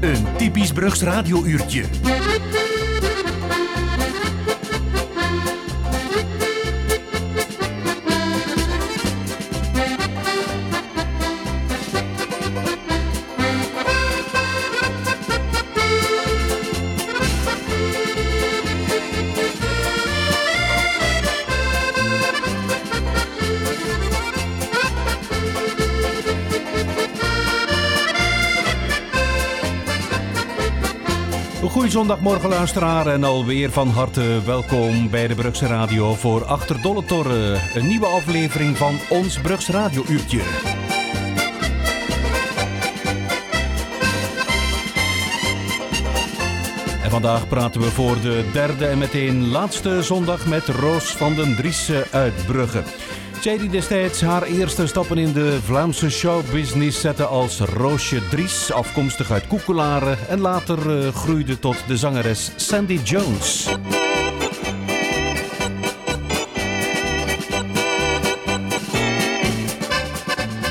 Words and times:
Een 0.00 0.26
typisch 0.36 0.72
Brugs 0.72 1.02
radiouurtje. 1.02 1.84
Zondagmorgen 31.94 32.48
luisteraar 32.48 33.06
en 33.06 33.24
alweer 33.24 33.70
van 33.70 33.88
harte 33.88 34.42
welkom 34.44 35.10
bij 35.10 35.26
de 35.26 35.34
Brugse 35.34 35.66
Radio 35.66 36.14
voor 36.14 36.44
Achter 36.44 36.82
Dolle 36.82 37.04
Torre. 37.04 37.58
Een 37.74 37.86
nieuwe 37.86 38.06
aflevering 38.06 38.76
van 38.76 38.98
ons 39.08 39.40
Brugs 39.40 39.68
Radio 39.68 40.04
uurtje. 40.08 40.40
En 47.02 47.10
vandaag 47.10 47.48
praten 47.48 47.80
we 47.80 47.90
voor 47.90 48.20
de 48.20 48.48
derde 48.52 48.86
en 48.86 48.98
meteen 48.98 49.48
laatste 49.48 50.02
zondag 50.02 50.46
met 50.46 50.66
Roos 50.66 51.16
van 51.16 51.34
den 51.34 51.56
Driessen 51.56 52.04
uit 52.10 52.46
Brugge. 52.46 52.82
Die 53.44 53.68
destijds 53.68 54.20
haar 54.20 54.42
eerste 54.42 54.86
stappen 54.86 55.18
in 55.18 55.32
de 55.32 55.58
Vlaamse 55.64 56.10
showbusiness 56.10 57.00
zette 57.00 57.24
als 57.24 57.58
Roosje 57.58 58.28
Dries, 58.28 58.72
afkomstig 58.72 59.30
uit 59.30 59.46
Koekelaren, 59.46 60.18
en 60.28 60.40
later 60.40 61.04
uh, 61.04 61.08
groeide 61.08 61.58
tot 61.58 61.76
de 61.86 61.96
zangeres 61.96 62.50
Sandy 62.56 63.00
Jones. 63.02 63.68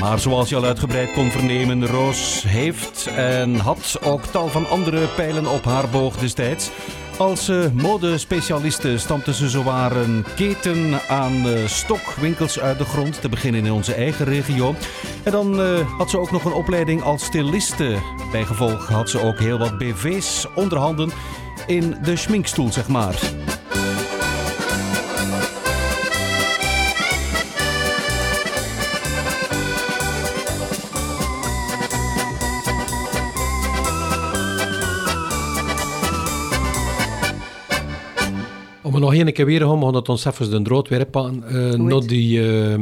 Maar 0.00 0.18
zoals 0.18 0.48
je 0.48 0.56
al 0.56 0.64
uitgebreid 0.64 1.12
kon 1.12 1.30
vernemen, 1.30 1.86
Roos 1.86 2.44
heeft 2.46 3.06
en 3.16 3.54
had 3.54 3.98
ook 4.02 4.24
tal 4.24 4.48
van 4.48 4.68
andere 4.68 5.06
pijlen 5.06 5.46
op 5.46 5.64
haar 5.64 5.88
boog 5.88 6.16
destijds. 6.16 6.70
Als 7.18 7.48
uh, 7.48 7.70
modespecialiste 7.72 8.98
stampte 8.98 9.34
ze 9.34 9.48
zowaar 9.48 9.96
een 9.96 10.24
keten 10.36 11.00
aan 11.08 11.46
uh, 11.46 11.66
stokwinkels 11.66 12.60
uit 12.60 12.78
de 12.78 12.84
grond, 12.84 13.20
te 13.20 13.28
beginnen 13.28 13.64
in 13.64 13.72
onze 13.72 13.94
eigen 13.94 14.24
regio. 14.24 14.74
En 15.22 15.32
dan 15.32 15.60
uh, 15.60 15.90
had 15.98 16.10
ze 16.10 16.18
ook 16.18 16.30
nog 16.30 16.44
een 16.44 16.52
opleiding 16.52 17.02
als 17.02 17.24
styliste. 17.24 17.98
Bijgevolg 18.32 18.88
had 18.88 19.10
ze 19.10 19.20
ook 19.20 19.38
heel 19.38 19.58
wat 19.58 19.78
BV's 19.78 20.46
onderhanden 20.54 21.10
in 21.66 21.96
de 22.02 22.16
schminkstoel, 22.16 22.72
zeg 22.72 22.88
maar. 22.88 23.43
Nog 39.04 39.14
één 39.14 39.32
keer 39.32 39.46
weer 39.46 39.60
gaan, 39.60 39.78
we 39.78 39.84
gaan 39.84 39.94
het 39.94 40.08
ons 40.08 40.24
even 40.24 40.50
de 40.50 40.62
drood 40.62 40.88
werpen. 40.88 41.44
Uh, 41.50 41.72
nog 41.72 42.04
die 42.04 42.38
uh, 42.38 42.74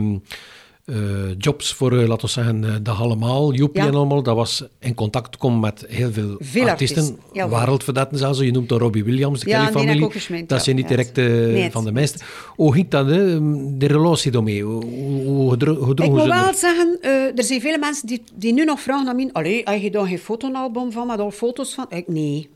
uh, 0.87 0.97
jobs 1.39 1.73
voor, 1.73 1.93
uh, 1.93 2.09
laten 2.09 2.27
we 2.27 2.33
zeggen, 2.33 2.85
de 2.85 2.91
allemaal, 2.91 3.53
Joepie 3.53 3.83
ja. 3.83 3.89
en 3.89 3.95
allemaal. 3.95 4.23
Dat 4.23 4.37
was 4.37 4.65
in 4.79 4.95
contact 4.95 5.37
komen 5.37 5.61
met 5.61 5.85
heel 5.89 6.13
veel, 6.13 6.37
veel 6.39 6.69
artiesten. 6.69 7.19
Ja, 7.33 7.49
Wereldverdatten 7.49 8.19
zelfs. 8.19 8.39
Je 8.39 8.51
noemt 8.51 8.69
dan 8.69 8.79
Robbie 8.79 9.05
Williams, 9.05 9.41
de 9.41 9.51
ja, 9.51 9.67
Kelly-familie. 9.67 10.47
Dat 10.47 10.65
zijn 10.65 10.77
niet 10.77 10.89
direct 10.89 11.17
nee, 11.17 11.71
van 11.71 11.85
de 11.85 11.93
meeste. 11.93 12.19
Hoe 12.47 12.73
ging 12.73 12.89
dat, 12.89 13.07
hè? 13.07 13.39
de 13.79 13.87
relatie 13.87 14.31
daarmee? 14.31 14.63
Hoe, 14.63 14.85
hoe, 15.25 15.51
gedro 15.51 15.75
hoe 15.75 15.91
Ik 15.91 16.13
wil 16.13 16.29
wel 16.29 16.55
zeggen, 16.55 16.99
er 17.37 17.45
zijn 17.45 17.61
veel 17.61 17.79
mensen 17.79 18.07
die, 18.07 18.23
die 18.35 18.53
nu 18.53 18.65
nog 18.65 18.81
vragen 18.81 19.09
aan 19.09 19.17
mij... 19.17 19.31
Allee, 19.33 19.63
heb 19.65 19.81
je 19.81 19.91
daar 19.91 20.07
geen 20.07 20.19
fotoalbum 20.19 20.93
van 20.93 21.07
met 21.07 21.19
al 21.19 21.31
foto's 21.31 21.75
van? 21.75 21.87
Ik, 21.89 22.09
nee. 22.09 22.49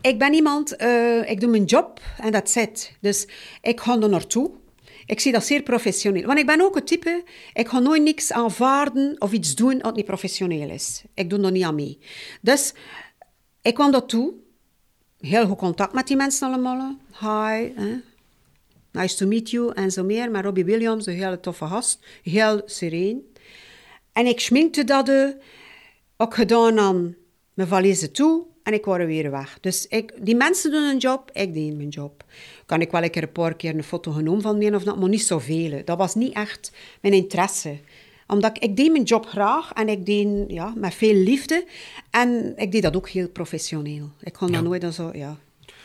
Ik 0.00 0.18
ben 0.18 0.34
iemand, 0.34 0.82
uh, 0.82 1.30
ik 1.30 1.40
doe 1.40 1.50
mijn 1.50 1.64
job 1.64 2.00
en 2.18 2.32
dat 2.32 2.50
zit. 2.50 2.92
Dus 3.00 3.26
ik 3.62 3.80
ga 3.80 4.00
er 4.00 4.08
naartoe. 4.08 4.50
Ik 5.06 5.20
zie 5.20 5.32
dat 5.32 5.44
zeer 5.44 5.62
professioneel. 5.62 6.26
Want 6.26 6.38
ik 6.38 6.46
ben 6.46 6.60
ook 6.60 6.74
het 6.74 6.86
type, 6.86 7.24
ik 7.52 7.68
ga 7.68 7.78
nooit 7.78 8.02
niks 8.02 8.32
aanvaarden 8.32 9.16
of 9.18 9.32
iets 9.32 9.54
doen 9.54 9.80
wat 9.80 9.96
niet 9.96 10.04
professioneel 10.04 10.70
is. 10.70 11.02
Ik 11.14 11.30
doe 11.30 11.44
er 11.44 11.50
niet 11.50 11.64
aan 11.64 11.74
mee. 11.74 11.98
Dus 12.40 12.74
ik 13.62 13.74
kwam 13.74 13.90
dat 13.90 14.08
toe. 14.08 14.32
Heel 15.20 15.46
goed 15.46 15.56
contact 15.56 15.92
met 15.92 16.06
die 16.06 16.16
mensen 16.16 16.48
allemaal. 16.48 16.96
Hi, 17.20 17.72
eh? 17.76 17.84
nice 18.92 19.16
to 19.16 19.26
meet 19.26 19.50
you 19.50 19.72
en 19.74 19.90
zo 19.90 20.04
meer. 20.04 20.30
Maar 20.30 20.44
Robbie 20.44 20.64
Williams, 20.64 21.06
een 21.06 21.14
hele 21.14 21.40
toffe 21.40 21.66
gast. 21.66 21.98
Heel 22.22 22.62
sereen. 22.64 23.34
En 24.12 24.26
ik 24.26 24.40
schminkte 24.40 24.84
dat 24.84 25.08
uh, 25.08 25.28
ook 26.16 26.34
gedaan 26.34 26.78
aan 26.78 27.16
mijn 27.54 27.68
valise 27.68 28.10
toe. 28.10 28.44
En 28.66 28.72
ik 28.72 28.84
word 28.84 29.06
weer 29.06 29.30
weg. 29.30 29.58
Dus 29.60 29.86
ik, 29.86 30.12
die 30.20 30.34
mensen 30.34 30.70
doen 30.70 30.82
een 30.82 30.98
job, 30.98 31.30
ik 31.32 31.54
deed 31.54 31.76
mijn 31.76 31.88
job. 31.88 32.24
Kan 32.66 32.80
ik 32.80 32.90
wel 32.90 33.02
een 33.02 33.10
keer 33.10 33.22
een 33.22 33.32
paar 33.32 33.56
keer 33.56 33.74
een 33.74 33.82
foto 33.82 34.12
genomen 34.12 34.42
van 34.42 34.58
mij 34.58 34.74
of 34.74 34.82
dat, 34.82 34.98
maar 34.98 35.08
niet 35.08 35.22
zoveel. 35.22 35.82
Dat 35.84 35.98
was 35.98 36.14
niet 36.14 36.32
echt 36.32 36.72
mijn 37.00 37.14
interesse. 37.14 37.78
Omdat 38.26 38.56
ik, 38.56 38.62
ik 38.62 38.76
deed 38.76 38.92
mijn 38.92 39.04
job 39.04 39.26
graag 39.26 39.72
en 39.72 39.88
ik 39.88 40.06
deed 40.06 40.28
ja, 40.48 40.72
met 40.76 40.94
veel 40.94 41.14
liefde. 41.14 41.64
En 42.10 42.52
ik 42.56 42.72
deed 42.72 42.82
dat 42.82 42.96
ook 42.96 43.08
heel 43.08 43.28
professioneel. 43.28 44.10
Ik 44.20 44.32
kon 44.32 44.48
ja. 44.48 44.54
dat 44.54 44.62
nooit 44.62 44.94
zo, 44.94 45.10
ja, 45.12 45.38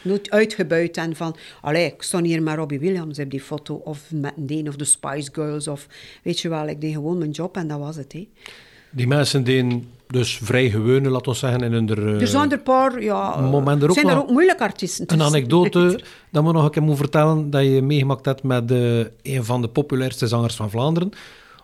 nooit 0.04 0.30
uitgebuit 0.30 0.98
en 0.98 1.16
van, 1.16 1.36
allee, 1.62 1.86
ik 1.86 2.02
stond 2.02 2.26
hier 2.26 2.44
met 2.44 2.56
Robbie 2.56 2.80
Williams 2.80 3.20
op 3.20 3.32
die 3.32 3.42
foto, 3.42 3.76
of 3.76 4.12
met 4.12 4.34
een 4.48 4.68
of 4.68 4.76
de 4.76 4.86
Spice 4.86 5.30
Girls, 5.34 5.68
of 5.68 5.88
weet 6.24 6.40
je 6.40 6.50
wel, 6.50 6.68
ik 6.68 6.82
deed 6.82 6.94
gewoon 6.94 7.18
mijn 7.18 7.32
job 7.32 7.58
en 7.58 7.68
dat 7.68 7.80
was 7.80 7.96
het. 7.96 8.14
Hè. 8.14 8.30
Die 8.92 9.08
mensen 9.08 9.44
deden 9.44 9.90
dus 10.08 10.40
vrij 10.44 10.70
gewone, 10.70 11.10
laten 11.10 11.32
we 11.32 11.38
zeggen, 11.38 11.62
in 11.62 11.74
hun... 11.74 12.00
Uh, 12.00 12.22
er 12.22 12.28
zijn 12.28 12.52
er 12.52 12.58
een 12.58 12.64
paar, 12.64 13.04
ja... 13.04 13.40
Moment 13.40 13.82
er 13.84 13.90
ook 13.90 13.96
zijn 13.96 14.08
er 14.08 14.18
ook 14.18 14.30
moeilijke 14.30 14.64
artiesten 14.64 15.14
Een 15.14 15.22
anekdote 15.22 16.00
dat 16.32 16.44
we 16.44 16.52
nog 16.52 16.64
een 16.64 16.72
keer 16.72 16.82
moeten 16.82 17.04
vertellen, 17.04 17.50
dat 17.50 17.64
je 17.64 17.82
meegemaakt 17.82 18.26
hebt 18.26 18.44
met 18.44 18.72
uh, 18.72 19.06
een 19.22 19.44
van 19.46 19.62
de 19.62 19.68
populairste 19.68 20.28
zangers 20.28 20.56
van 20.56 20.70
Vlaanderen, 20.70 21.12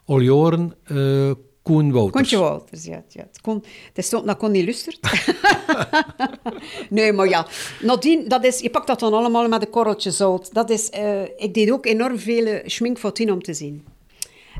al 0.05 0.19
jaren, 0.19 0.73
uh, 0.91 1.31
Koen 1.67 1.91
Wouters. 1.91 2.11
Koentje 2.13 2.37
Wouters, 2.37 2.83
ja. 2.85 3.03
ja. 3.09 3.21
Het, 3.21 3.41
kon, 3.41 3.63
het 3.93 4.05
stond 4.05 4.25
dat 4.25 4.37
kon 4.37 4.51
niet 4.51 4.65
lusterd. 4.65 4.99
nee, 6.89 7.13
maar 7.13 7.29
ja. 7.29 7.47
Nadien, 7.81 8.27
dat 8.27 8.45
is, 8.45 8.59
je 8.59 8.69
pakt 8.69 8.87
dat 8.87 8.99
dan 8.99 9.13
allemaal 9.13 9.47
met 9.47 9.61
een 9.61 9.69
korreltje 9.69 10.11
zout. 10.11 10.53
Dat 10.53 10.69
is, 10.69 10.89
uh, 10.97 11.21
ik 11.21 11.53
deed 11.53 11.71
ook 11.71 11.85
enorm 11.85 12.19
veel 12.19 12.61
schminkfoto's 12.65 13.31
om 13.31 13.41
te 13.41 13.53
zien. 13.53 13.85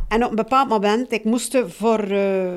En 0.07 0.23
op 0.23 0.29
een 0.29 0.35
bepaald 0.35 0.69
moment, 0.69 1.12
ik 1.12 1.23
moest 1.23 1.57
voor, 1.66 2.12
uh, 2.12 2.51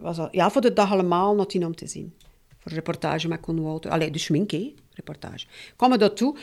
was 0.00 0.16
dat, 0.16 0.28
ja, 0.30 0.50
voor 0.50 0.60
de 0.60 0.72
dag 0.72 0.92
allemaal 0.92 1.34
naar 1.34 1.46
om 1.66 1.76
te 1.76 1.86
zien. 1.86 2.14
Voor 2.58 2.70
een 2.70 2.76
reportage 2.76 3.28
met 3.28 3.40
Koen 3.40 3.62
Wouter. 3.62 3.90
Allee, 3.90 4.10
de 4.10 4.18
schmink, 4.18 4.50
hè, 4.50 4.74
reportage. 4.90 5.46
Kwam 5.76 5.98
dat 5.98 6.16
toe. 6.16 6.36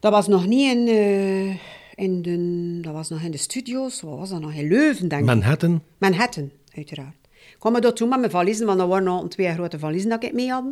Dat 0.00 0.12
was 0.12 0.26
nog 0.26 0.46
niet 0.46 0.72
in, 0.72 0.88
uh, 0.88 1.56
in 1.94 2.22
de, 2.22 2.78
dat 2.82 2.92
was 2.92 3.08
nog 3.08 3.20
in 3.20 3.30
de 3.30 3.36
studio's. 3.36 4.00
Wat 4.00 4.18
was 4.18 4.30
dat 4.30 4.40
nog? 4.40 4.52
In 4.52 4.68
Leuven, 4.68 5.08
denk 5.08 5.20
ik. 5.20 5.26
Manhattan? 5.26 5.82
Manhattan, 5.98 6.50
uiteraard. 6.74 7.16
Kwam 7.58 7.80
dat 7.80 7.96
toe 7.96 8.08
met 8.08 8.18
mijn 8.18 8.30
valiezen, 8.30 8.66
want 8.66 8.78
dat 8.78 8.88
waren 8.88 9.08
al 9.08 9.28
twee 9.28 9.52
grote 9.52 9.78
valiezen 9.78 10.10
dat 10.10 10.24
ik 10.24 10.32
mee 10.32 10.50
had. 10.50 10.64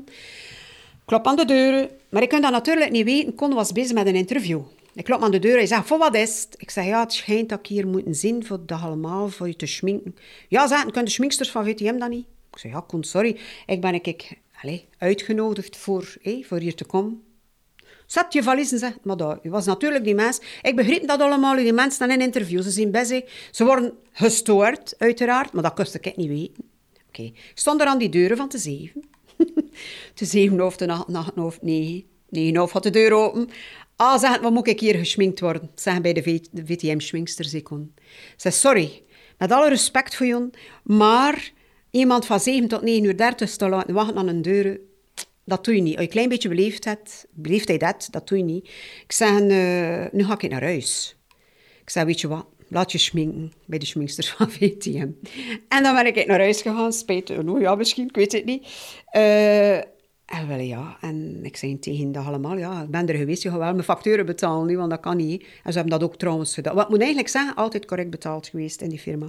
Klop 1.04 1.26
aan 1.26 1.36
de 1.36 1.44
deuren. 1.44 1.88
Maar 2.08 2.22
ik 2.22 2.28
kon 2.28 2.40
dat 2.40 2.50
natuurlijk 2.50 2.90
niet 2.90 3.04
weten. 3.04 3.34
Koen 3.34 3.54
was 3.54 3.72
bezig 3.72 3.94
met 3.94 4.06
een 4.06 4.14
interview. 4.14 4.60
Ik 4.94 5.04
klop 5.04 5.22
aan 5.22 5.30
de 5.30 5.38
deur. 5.38 5.56
Hij 5.56 5.66
zegt, 5.66 5.86
voor 5.86 5.98
wat 5.98 6.14
is 6.14 6.42
het? 6.42 6.54
Ik 6.58 6.70
zeg, 6.70 6.84
ja, 6.84 7.00
het 7.00 7.12
schijnt 7.12 7.48
dat 7.48 7.58
ik 7.58 7.66
hier 7.66 7.86
moet 7.86 8.04
zien 8.10 8.46
voor 8.46 8.66
dat 8.66 8.80
allemaal, 8.80 9.28
voor 9.28 9.46
je 9.46 9.56
te 9.56 9.66
schminken. 9.66 10.16
Ja, 10.48 10.66
zeg, 10.66 10.82
kunnen 10.82 11.04
de 11.04 11.10
schminksters 11.10 11.50
van 11.50 11.64
VTM 11.64 11.98
dat 11.98 12.10
niet? 12.10 12.26
Ik 12.52 12.58
zeg, 12.58 12.72
ja, 12.72 12.84
kom, 12.86 13.02
sorry. 13.02 13.38
Ik 13.66 13.80
ben 13.80 13.94
ik, 13.94 14.38
allez, 14.62 14.80
uitgenodigd 14.98 15.76
voor, 15.76 16.14
hé, 16.22 16.42
voor 16.46 16.58
hier 16.58 16.74
te 16.74 16.84
komen. 16.84 17.22
Zet 18.06 18.32
je 18.32 18.42
valiezen, 18.42 18.78
zeg. 18.78 18.98
Maar 19.02 19.16
dat 19.16 19.38
was 19.42 19.66
natuurlijk 19.66 20.04
die 20.04 20.14
mens. 20.14 20.40
Ik 20.62 20.76
begreep 20.76 21.06
dat 21.06 21.20
allemaal, 21.20 21.56
die 21.56 21.72
mensen 21.72 21.92
staan 21.92 22.10
in 22.10 22.20
interviews. 22.20 22.64
Ze 22.64 22.70
zijn 22.70 22.90
bezig. 22.90 23.48
Ze 23.50 23.64
worden 23.64 23.92
gestoord, 24.12 24.94
uiteraard. 24.98 25.52
Maar 25.52 25.62
dat 25.62 25.74
kostte 25.74 25.98
ik 26.00 26.16
niet 26.16 26.28
weten. 26.28 26.64
Oké. 27.08 27.22
Ik 27.22 27.52
stond 27.54 27.80
er 27.80 27.86
aan 27.86 27.98
die 27.98 28.08
deuren 28.08 28.36
van 28.36 28.48
te 28.48 28.58
zeven. 28.58 29.04
te 30.14 30.24
zeven 30.24 30.60
of 30.60 30.76
de 30.76 30.86
nacht, 30.86 31.08
nacht 31.08 31.36
of 31.36 31.62
negen. 31.62 32.04
Negen 32.28 32.62
of 32.62 32.72
had 32.72 32.82
de 32.82 32.90
deur 32.90 33.12
open. 33.12 33.48
Ah, 33.96 34.20
zeg, 34.20 34.40
wat 34.40 34.52
moet 34.52 34.66
ik 34.66 34.80
hier 34.80 34.94
geschminkt 34.94 35.40
worden? 35.40 35.70
Zeggen 35.74 36.02
bij 36.02 36.12
de, 36.12 36.40
VTM-schminksters. 36.64 37.54
Ik 37.54 37.68
zeg, 38.36 38.52
sorry, 38.52 39.02
met 39.38 39.52
alle 39.52 39.68
respect 39.68 40.14
voor 40.14 40.26
jou, 40.26 40.50
maar 40.82 41.52
iemand 41.90 42.26
van 42.26 42.40
7 42.40 42.68
tot 42.68 42.82
9 42.82 43.04
uur 43.04 43.16
30 43.16 43.56
te 43.56 43.68
laten 43.68 43.94
wachten 43.94 44.16
aan 44.16 44.28
een 44.28 44.42
deur, 44.42 44.80
dat 45.44 45.64
doe 45.64 45.74
je 45.74 45.80
niet. 45.80 45.92
Als 45.92 46.00
je 46.00 46.06
een 46.06 46.12
klein 46.12 46.28
beetje 46.28 46.48
beleefdheid, 46.48 47.26
beleefdheid 47.30 47.80
dat, 47.80 48.08
dat 48.10 48.28
doe 48.28 48.38
je 48.38 48.44
niet. 48.44 48.68
Ik 49.02 49.12
zeg, 49.12 49.30
uh, 49.30 50.04
nu 50.12 50.24
ga 50.24 50.38
ik 50.38 50.50
naar 50.50 50.62
huis. 50.62 51.16
Ik 51.80 51.90
zeg, 51.90 52.04
weet 52.04 52.20
je 52.20 52.28
wat, 52.28 52.46
laat 52.68 52.92
je 52.92 52.98
schminken 52.98 53.52
bij 53.66 53.78
de 53.78 53.86
schminkster 53.86 54.34
van 54.36 54.50
VTM. 54.58 55.08
En 55.68 55.82
dan 55.82 55.94
ben 55.94 56.06
ik 56.06 56.26
naar 56.26 56.40
huis 56.40 56.62
gegaan, 56.62 56.92
spijt, 56.92 57.28
nou 57.28 57.60
ja, 57.60 57.74
misschien, 57.74 58.08
ik 58.08 58.16
weet 58.16 58.32
het 58.32 58.44
niet. 58.44 58.66
Uh, 59.16 59.78
en 60.26 60.48
wel 60.48 60.58
ja, 60.58 60.96
en 61.00 61.38
ik 61.42 61.56
zei 61.56 61.78
tegen 61.78 62.12
dat 62.12 62.26
allemaal, 62.26 62.56
ja, 62.56 62.82
ik 62.82 62.90
ben 62.90 63.08
er 63.08 63.14
geweest, 63.14 63.42
je 63.42 63.50
gaat 63.50 63.58
wel 63.58 63.72
mijn 63.72 63.84
facturen 63.84 64.26
betalen 64.26 64.66
nu, 64.66 64.76
want 64.76 64.90
dat 64.90 65.00
kan 65.00 65.16
niet. 65.16 65.42
En 65.42 65.72
ze 65.72 65.78
hebben 65.78 65.98
dat 65.98 66.08
ook 66.08 66.16
trouwens 66.16 66.54
gedaan. 66.54 66.74
Wat 66.74 66.88
moet 66.88 66.98
eigenlijk 66.98 67.28
zeggen, 67.28 67.54
altijd 67.54 67.84
correct 67.84 68.10
betaald 68.10 68.46
geweest 68.46 68.80
in 68.80 68.88
die 68.88 68.98
firma. 68.98 69.28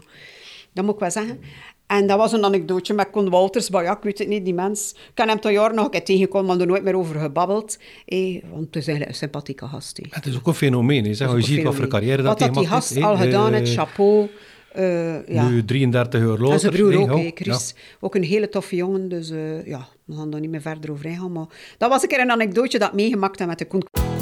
Dat 0.73 0.85
moet 0.85 0.93
ik 0.93 0.99
wel 0.99 1.11
zeggen. 1.11 1.39
En 1.87 2.07
dat 2.07 2.17
was 2.17 2.31
een 2.31 2.43
anekdootje 2.43 2.93
met 2.93 3.09
Con 3.09 3.29
Walters, 3.29 3.69
maar 3.69 3.83
ja, 3.83 3.97
ik 3.97 4.03
weet 4.03 4.17
het 4.17 4.27
niet, 4.27 4.45
die 4.45 4.53
mens. 4.53 4.91
Ik 4.91 5.11
kan 5.13 5.27
hem 5.27 5.39
tot 5.39 5.51
jaar 5.51 5.73
nog 5.73 5.85
een 5.85 5.91
keer 5.91 6.03
tegenkomen, 6.03 6.47
maar 6.47 6.59
er 6.59 6.67
nooit 6.67 6.83
meer 6.83 6.97
over 6.97 7.19
gebabbeld. 7.19 7.79
Eh, 8.05 8.41
want 8.51 8.65
het 8.65 8.75
is 8.75 8.87
eigenlijk 8.87 9.09
een 9.09 9.15
sympathieke 9.15 9.67
gast. 9.67 9.99
Het 10.09 10.25
is 10.25 10.35
ook 10.35 10.47
een 10.47 10.53
fenomeen, 10.53 11.15
zeg. 11.15 11.31
je 11.31 11.41
ziet 11.41 11.63
wat 11.63 11.75
voor 11.75 11.87
carrière 11.87 12.21
dat 12.21 12.39
hij 12.39 12.47
Wat 12.47 12.55
dat 12.55 12.63
die 12.63 12.73
gast 12.73 13.01
al 13.01 13.17
gedaan 13.17 13.53
heeft, 13.53 13.73
chapeau. 13.73 14.29
Uh, 14.77 15.27
ja. 15.27 15.49
Nu 15.49 15.65
33 15.65 16.19
jaar 16.19 16.29
later. 16.29 16.51
En 16.51 16.59
zijn 16.59 16.73
broer 16.73 17.11
ook, 17.11 17.31
Chris. 17.39 17.75
Ook 17.99 18.15
een 18.15 18.23
hele 18.23 18.49
toffe 18.49 18.75
jongen, 18.75 19.09
dus 19.09 19.29
uh, 19.29 19.65
ja, 19.65 19.87
we 20.05 20.15
gaan 20.15 20.29
daar 20.29 20.39
niet 20.39 20.49
meer 20.49 20.61
verder 20.61 20.91
over 20.91 21.05
ingaan. 21.05 21.31
Maar 21.31 21.47
dat 21.77 21.89
was 21.89 22.01
een 22.01 22.07
keer 22.07 22.19
een 22.19 22.31
anekdootje 22.31 22.79
dat 22.79 22.93
meegemaakt 22.93 23.39
heb 23.39 23.47
met 23.47 23.57
de 23.59 23.65
Koen. 23.65 24.14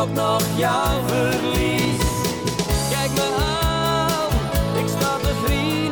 Ook 0.00 0.12
nog 0.12 0.42
jou 0.56 1.06
verlies? 1.06 2.02
Kijk 2.90 3.10
me 3.14 3.36
aan, 3.38 4.30
ik 4.82 4.88
sta 4.88 5.16
te 5.16 5.34
vrienden, 5.44 5.83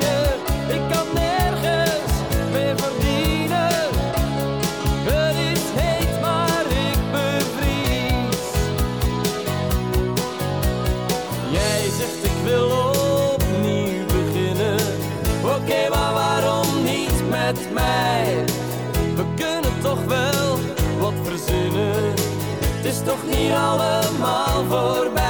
niet 23.42 23.52
allemaal 23.52 24.64
voorbij. 24.68 25.21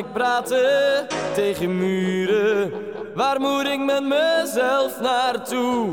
Ik 0.00 0.12
praten 0.12 1.06
tegen 1.34 1.78
muren? 1.78 2.72
Waar 3.14 3.40
moet 3.40 3.66
ik 3.66 3.80
met 3.80 4.02
mezelf 4.02 5.00
naartoe? 5.00 5.92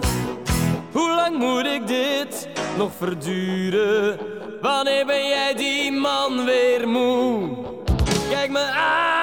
Hoe 0.92 1.10
lang 1.16 1.38
moet 1.38 1.66
ik 1.66 1.88
dit 1.88 2.48
nog 2.78 2.92
verduren? 2.98 4.18
Wanneer 4.62 5.06
ben 5.06 5.28
jij 5.28 5.54
die 5.56 5.92
man 5.92 6.46
weer 6.46 6.88
moe? 6.88 7.50
Kijk 8.30 8.50
me 8.50 8.60
aan, 8.60 9.17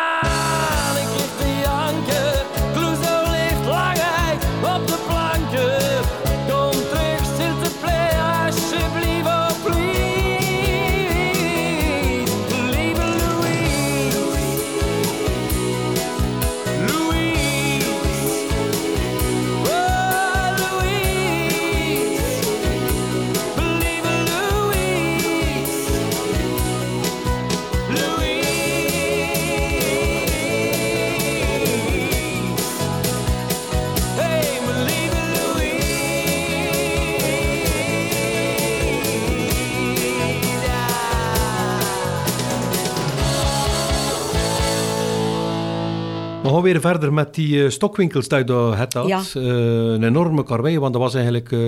gaan 46.54 46.62
weer 46.62 46.80
verder 46.80 47.12
met 47.12 47.34
die 47.34 47.64
eh, 47.64 47.70
stokwinkels 47.70 48.28
die 48.28 48.38
je 48.38 48.52
had. 48.52 48.92
Ja. 49.06 49.22
Eh, 49.34 49.42
een 49.42 50.02
enorme 50.02 50.44
karwei, 50.44 50.78
want 50.78 50.92
dat 50.92 51.02
was 51.02 51.14
eigenlijk 51.14 51.52
eh, 51.52 51.58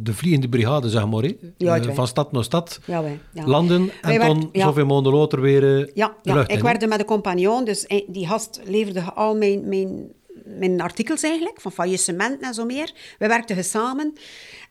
de 0.00 0.12
vliegende 0.14 0.48
brigade, 0.48 0.88
zeg 0.88 1.06
maar. 1.06 1.32
Ja, 1.56 1.82
van 1.82 2.06
stad 2.06 2.32
naar 2.32 2.44
stad, 2.44 2.80
Ja, 2.84 3.02
wij, 3.02 3.18
landen 3.44 3.90
en 4.02 4.18
dan 4.18 4.50
werd- 4.52 4.64
zoveel 4.64 4.86
maanden 4.86 5.12
later 5.12 5.40
weer 5.40 5.90
Ja, 5.94 6.16
ja 6.22 6.48
ik 6.48 6.60
werkte 6.60 6.86
met 6.86 7.00
een 7.00 7.06
compagnon, 7.06 7.64
dus 7.64 7.86
die 8.06 8.26
gast 8.26 8.60
leverde 8.64 9.02
al 9.02 9.36
mijn, 9.36 9.68
mijn, 9.68 10.12
mijn 10.44 10.80
artikels 10.80 11.22
eigenlijk, 11.22 11.60
van 11.60 11.72
faillissementen 11.72 12.48
en 12.48 12.54
zo 12.54 12.64
meer. 12.64 12.92
We 13.18 13.26
werkten 13.26 13.64
samen 13.64 14.12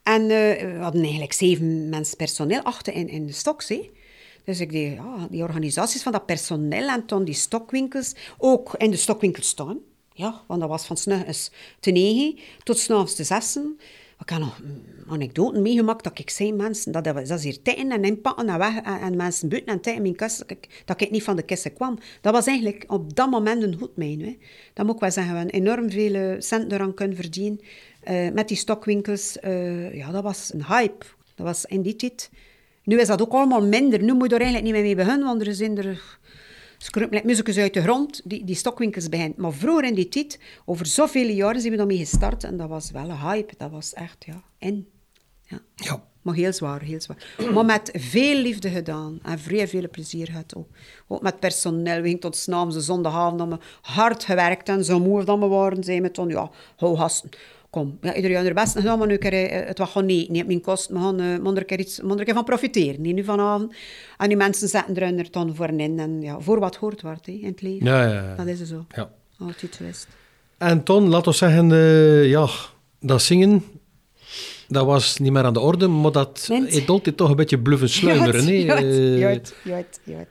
en 0.03 0.27
we 0.27 0.77
hadden 0.79 1.01
eigenlijk 1.01 1.33
zeven 1.33 1.89
mensen 1.89 2.17
personeel 2.17 2.61
achter 2.61 2.93
in, 2.93 3.07
in 3.09 3.25
de 3.25 3.33
stoks. 3.33 3.73
Dus 4.45 4.59
ik 4.59 4.71
deed 4.71 4.93
ja, 4.93 5.27
die 5.29 5.43
organisaties 5.43 6.03
van 6.03 6.11
dat 6.11 6.25
personeel 6.25 6.87
en 6.87 7.05
toen 7.05 7.23
die 7.23 7.33
stokwinkels 7.33 8.15
ook 8.37 8.73
in 8.77 8.91
de 8.91 8.97
stokwinkels 8.97 9.47
staan. 9.47 9.79
Ja, 10.13 10.41
want 10.47 10.59
dat 10.59 10.69
was 10.69 10.85
van 10.85 10.97
s'nachts 10.97 11.51
te 11.79 11.91
negen 11.91 12.39
tot 12.63 12.77
s'avonds 12.77 13.15
te 13.15 13.23
zessen. 13.23 13.79
Ik 14.19 14.29
heb 14.29 14.39
nog 14.39 14.59
mm, 14.63 14.81
anekdoten 15.07 15.61
meegemaakt 15.61 16.03
dat 16.03 16.19
ik 16.19 16.29
zei, 16.29 16.53
mensen, 16.53 16.91
dat, 16.91 17.03
dat 17.03 17.29
is 17.29 17.43
hier 17.43 17.61
tijden 17.61 17.91
en 17.91 18.03
inpakken 18.03 18.49
en 18.49 18.57
weg 18.57 18.75
en, 18.75 18.99
en 18.99 19.15
mensen 19.15 19.49
buiten 19.49 19.73
en 19.73 19.81
tijden 19.81 19.95
in 19.95 20.01
mijn 20.01 20.15
kast, 20.15 20.43
dat 20.85 21.01
ik, 21.01 21.11
niet 21.11 21.23
van 21.23 21.35
de 21.35 21.41
kisten 21.41 21.73
kwam. 21.73 21.97
Dat 22.21 22.33
was 22.33 22.45
eigenlijk 22.45 22.83
op 22.87 23.15
dat 23.15 23.29
moment 23.29 23.63
een 23.63 23.77
goed 23.77 23.95
mijn. 23.97 24.21
Hè. 24.21 24.37
Dat 24.73 24.85
moet 24.85 24.95
ik 24.95 25.01
wel 25.01 25.11
zeggen, 25.11 25.45
we 25.45 25.51
enorm 25.51 25.91
veel 25.91 26.13
eh, 26.13 26.35
centen 26.39 26.71
eraan 26.71 26.93
kunnen 26.93 27.15
verdienen. 27.15 27.59
Eh, 28.03 28.31
met 28.31 28.47
die 28.47 28.57
stokwinkels, 28.57 29.39
eh, 29.39 29.95
ja, 29.95 30.11
dat 30.11 30.23
was 30.23 30.53
een 30.53 30.65
hype. 30.65 31.05
Dat 31.35 31.45
was 31.45 31.65
in 31.65 31.81
die 31.81 31.95
tijd. 31.95 32.29
Nu 32.85 32.99
is 32.99 33.07
dat 33.07 33.21
ook 33.21 33.31
allemaal 33.31 33.65
minder. 33.65 34.03
Nu 34.03 34.13
moet 34.13 34.29
je 34.29 34.35
er 34.35 34.41
eigenlijk 34.41 34.63
niet 34.63 34.73
meer 34.73 34.83
mee 34.83 35.05
beginnen, 35.05 35.27
want 35.27 35.47
er 35.47 35.55
zijn 35.55 35.77
er 35.77 36.19
muziekjes 37.23 37.57
uit 37.57 37.73
de 37.73 37.81
grond, 37.81 38.21
die, 38.23 38.43
die 38.43 38.55
stokwinkels 38.55 39.09
beginnen. 39.09 39.41
Maar 39.41 39.53
vroeger 39.53 39.83
in 39.83 39.93
die 39.93 40.09
tijd, 40.09 40.39
over 40.65 40.85
zoveel 40.85 41.27
jaren, 41.27 41.59
zijn 41.59 41.71
we 41.71 41.77
daarmee 41.77 41.97
gestart. 41.97 42.43
En 42.43 42.57
dat 42.57 42.69
was 42.69 42.91
wel 42.91 43.09
een 43.09 43.19
hype. 43.19 43.53
Dat 43.57 43.71
was 43.71 43.93
echt, 43.93 44.25
ja, 44.25 44.43
in. 44.57 44.87
Ja. 45.41 45.59
Ja. 45.75 46.03
Maar 46.21 46.35
heel 46.35 46.53
zwaar, 46.53 46.81
heel 46.81 47.01
zwaar. 47.01 47.35
Maar 47.53 47.65
met 47.65 47.91
veel 47.93 48.37
liefde 48.37 48.69
gedaan. 48.69 49.19
En 49.23 49.39
vrij 49.39 49.67
veel 49.67 49.89
plezier 49.89 50.25
gehad 50.25 50.55
ook. 50.55 50.67
Ook 51.07 51.21
met 51.21 51.39
personeel. 51.39 51.95
We 51.95 52.03
gingen 52.03 52.19
tot 52.19 52.35
s'avonds, 52.35 52.75
de 52.75 52.81
zondagavond, 52.81 53.55
hard 53.81 54.23
gewerkt. 54.23 54.69
En 54.69 54.85
zo 54.85 54.99
moe 54.99 55.23
dan 55.23 55.39
we 55.39 55.45
waren, 55.45 55.83
zijn 55.83 56.01
we 56.01 56.11
toen, 56.11 56.29
ja, 56.29 56.51
hou 56.75 56.97
gasten. 56.97 57.29
Kom, 57.75 57.97
ja, 58.01 58.13
iedereen 58.13 58.45
er 58.45 58.53
best 58.53 58.75
gedaan, 58.75 58.97
maar 58.97 59.07
nu 59.07 59.17
keer, 59.17 59.33
eh, 59.33 59.67
het 59.67 59.77
was 59.77 59.91
gewoon 59.91 60.07
niet, 60.07 60.29
niet 60.29 60.41
op 60.41 60.47
mijn 60.47 60.61
kost. 60.61 60.87
We 60.87 60.99
gaan, 60.99 61.21
uh, 61.21 61.33
er 61.33 61.57
een 61.57 61.65
keer 61.65 61.79
iets, 61.79 62.01
moet 62.01 62.11
er 62.11 62.19
een 62.19 62.25
keer 62.25 62.33
van 62.33 62.43
profiteren, 62.43 63.01
niet 63.01 63.15
nu 63.15 63.23
vanavond. 63.23 63.75
En 64.17 64.27
die 64.27 64.37
mensen 64.37 64.67
zetten 64.67 64.95
er 64.95 65.17
er 65.17 65.27
dan 65.31 65.55
voor 65.55 65.67
in. 65.67 65.99
En 65.99 66.21
ja, 66.21 66.39
voor 66.39 66.59
wat 66.59 66.75
hoort 66.75 67.01
wordt, 67.01 67.25
hè, 67.25 67.31
in 67.31 67.47
het 67.47 67.61
leven. 67.61 67.85
Ja, 67.85 68.01
ja, 68.01 68.13
ja. 68.13 68.35
Dat 68.35 68.47
is 68.47 68.59
het 68.59 68.67
zo. 68.67 68.85
Ja. 68.89 69.09
Altijd 69.39 69.75
geweest. 69.75 70.07
En 70.57 70.83
Ton, 70.83 71.09
laten 71.09 71.31
we 71.31 71.37
zeggen, 71.37 71.71
eh, 71.71 72.29
ja, 72.29 72.47
dat 72.99 73.21
zingen, 73.21 73.63
dat 74.67 74.85
was 74.85 75.17
niet 75.17 75.31
meer 75.31 75.43
aan 75.43 75.53
de 75.53 75.59
orde, 75.59 75.87
maar 75.87 76.11
dat 76.11 76.49
altijd 76.87 77.17
toch 77.17 77.29
een 77.29 77.35
beetje 77.35 77.59
bluffen 77.59 77.89
sluimeren. 77.89 78.47
Eh, 78.47 79.19
ja, 79.19 79.29
ja, 79.63 79.83
ja, 80.03 80.25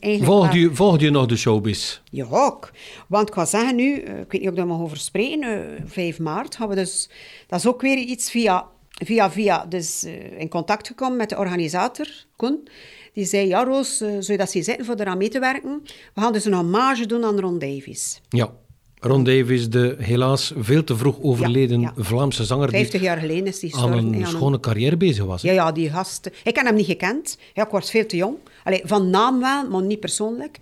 eigenlijk 0.00 0.24
Volgde 0.24 0.58
je, 0.58 0.74
volgde 0.74 1.04
je 1.04 1.10
nog 1.10 1.26
de 1.26 1.36
showbiz? 1.36 2.00
Ja, 2.10 2.26
ook. 2.30 2.70
Want 3.08 3.28
ik 3.28 3.34
ga 3.34 3.44
zeggen 3.44 3.76
nu, 3.76 4.00
eh, 4.00 4.18
ik 4.18 4.32
weet 4.32 4.32
niet 4.32 4.42
of 4.42 4.48
ik 4.48 4.56
daar 4.56 4.66
mag 4.66 4.80
over 4.80 4.96
spreken, 4.96 5.42
eh, 5.76 5.82
5 5.86 6.18
maart 6.18 6.56
gaan 6.56 6.68
we 6.68 6.74
dus... 6.74 7.10
Dat 7.46 7.58
is 7.58 7.66
ook 7.66 7.80
weer 7.80 7.98
iets 7.98 8.30
via, 8.30 8.66
via, 9.04 9.30
via 9.30 9.66
dus, 9.66 10.04
eh, 10.04 10.40
in 10.40 10.48
contact 10.48 10.86
gekomen 10.86 11.16
met 11.16 11.28
de 11.28 11.38
organisator, 11.38 12.06
Koen. 12.36 12.68
Die 13.12 13.24
zei, 13.24 13.48
ja 13.48 13.64
Roos, 13.64 14.00
eh, 14.00 14.08
zou 14.08 14.32
je 14.32 14.36
dat 14.36 14.50
zien 14.50 14.64
zitten 14.64 14.84
voor 14.84 14.94
eraan 14.94 15.18
mee 15.18 15.28
te 15.28 15.38
werken? 15.38 15.80
We 16.14 16.20
gaan 16.20 16.32
dus 16.32 16.44
een 16.44 16.54
hommage 16.54 17.06
doen 17.06 17.24
aan 17.24 17.40
Ron 17.40 17.58
Davies. 17.58 18.20
Ja. 18.28 18.52
Ron 19.00 19.24
Davies, 19.24 19.68
de 19.68 19.96
helaas 19.98 20.52
veel 20.56 20.84
te 20.84 20.96
vroeg 20.96 21.16
overleden 21.20 21.80
Ja, 21.80 21.92
ja. 21.96 22.02
Vlaamse 22.02 22.44
zanger, 22.44 22.70
50 22.70 22.92
die 22.92 23.08
jaar 23.08 23.18
geleden 23.18 23.46
is 23.46 23.58
die 23.58 23.76
aan 23.76 23.92
een 23.92 24.26
schone 24.26 24.60
carrière 24.60 24.96
bezig 24.96 25.24
was. 25.24 25.42
Ja, 25.42 25.52
ja, 25.52 25.72
die 25.72 25.90
gast. 25.90 26.26
Ik 26.26 26.56
heb 26.56 26.66
hem 26.66 26.74
niet 26.74 26.86
gekend. 26.86 27.38
Ja, 27.54 27.64
ik 27.64 27.70
was 27.70 27.90
veel 27.90 28.06
te 28.06 28.16
jong. 28.16 28.36
Allee, 28.64 28.80
van 28.84 29.10
naam 29.10 29.40
wel, 29.40 29.68
maar 29.68 29.82
niet 29.82 30.00
persoonlijk. 30.00 30.58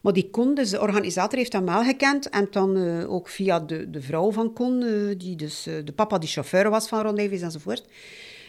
Maar 0.00 0.12
die 0.12 0.30
Koen, 0.30 0.54
dus 0.54 0.70
de 0.70 0.80
organisator, 0.80 1.38
heeft 1.38 1.52
hem 1.52 1.64
wel 1.64 1.82
gekend. 1.82 2.28
En 2.28 2.48
dan 2.50 2.76
eh, 2.76 3.12
ook 3.12 3.28
via 3.28 3.60
de, 3.60 3.90
de 3.90 4.02
vrouw 4.02 4.32
van 4.32 4.52
Koen, 4.52 4.82
eh, 4.82 5.18
die 5.18 5.36
dus 5.36 5.66
eh, 5.66 5.74
de 5.84 5.92
papa 5.92 6.18
die 6.18 6.28
chauffeur 6.28 6.70
was 6.70 6.88
van 6.88 7.02
Ron 7.02 7.16
Davies 7.16 7.40
enzovoort. 7.40 7.84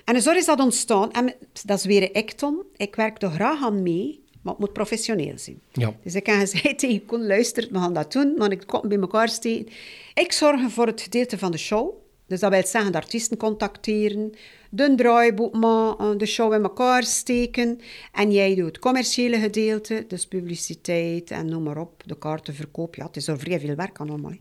En 0.06 0.22
zo 0.22 0.32
is 0.32 0.46
dat 0.46 0.60
ontstaan. 0.60 1.12
En 1.12 1.34
dat 1.66 1.78
is 1.78 1.86
weer 1.86 2.02
een 2.02 2.14
ecton. 2.14 2.62
Ik 2.78 2.96
werk 2.96 3.22
er 3.22 3.30
graag 3.30 3.64
aan 3.64 3.84
mee, 3.84 4.23
maar 4.44 4.54
het 4.54 4.62
moet 4.62 4.74
professioneel 4.74 5.38
zijn. 5.38 5.62
Ja. 5.72 5.94
Dus 6.04 6.16
ik 6.16 6.26
heb 6.26 6.40
gezegd 6.40 6.80
tegen 6.80 7.06
Koen, 7.06 7.28
luister, 7.28 7.68
we 7.72 7.78
gaan 7.78 7.94
dat 7.94 8.12
doen, 8.12 8.34
maar 8.38 8.52
ik 8.52 8.64
kom 8.66 8.88
bij 8.88 9.00
elkaar 9.00 9.30
steken. 9.30 9.74
Ik 10.14 10.32
zorg 10.32 10.72
voor 10.72 10.88
het 10.88 11.02
gedeelte 11.02 11.38
van 11.38 11.52
de 11.52 11.58
show. 11.58 12.02
Dus 12.28 12.40
dat 12.40 12.52
wil 12.52 12.66
zeggen 12.66 12.92
de 12.92 12.98
artiesten 12.98 13.38
contacteren, 13.38 14.34
de 14.70 14.96
draaiboek 14.96 15.54
maken, 15.54 16.18
de 16.18 16.26
show 16.26 16.54
in 16.54 16.64
elkaar 16.64 17.04
steken. 17.04 17.80
En 18.12 18.32
jij 18.32 18.56
doet 18.56 18.66
het 18.66 18.80
commerciële 18.80 19.40
gedeelte, 19.40 20.06
dus 20.08 20.28
publiciteit 20.28 21.32
en 21.32 21.46
noem 21.46 21.64
maar 21.64 21.78
op, 21.78 22.04
de 22.06 22.18
kaartenverkoop. 22.18 22.96
Ja, 22.96 23.06
het 23.06 23.16
is 23.16 23.28
er 23.28 23.40
vrij 23.40 23.60
veel 23.60 23.76
werk 23.76 24.00
aan 24.00 24.10
allemaal. 24.10 24.36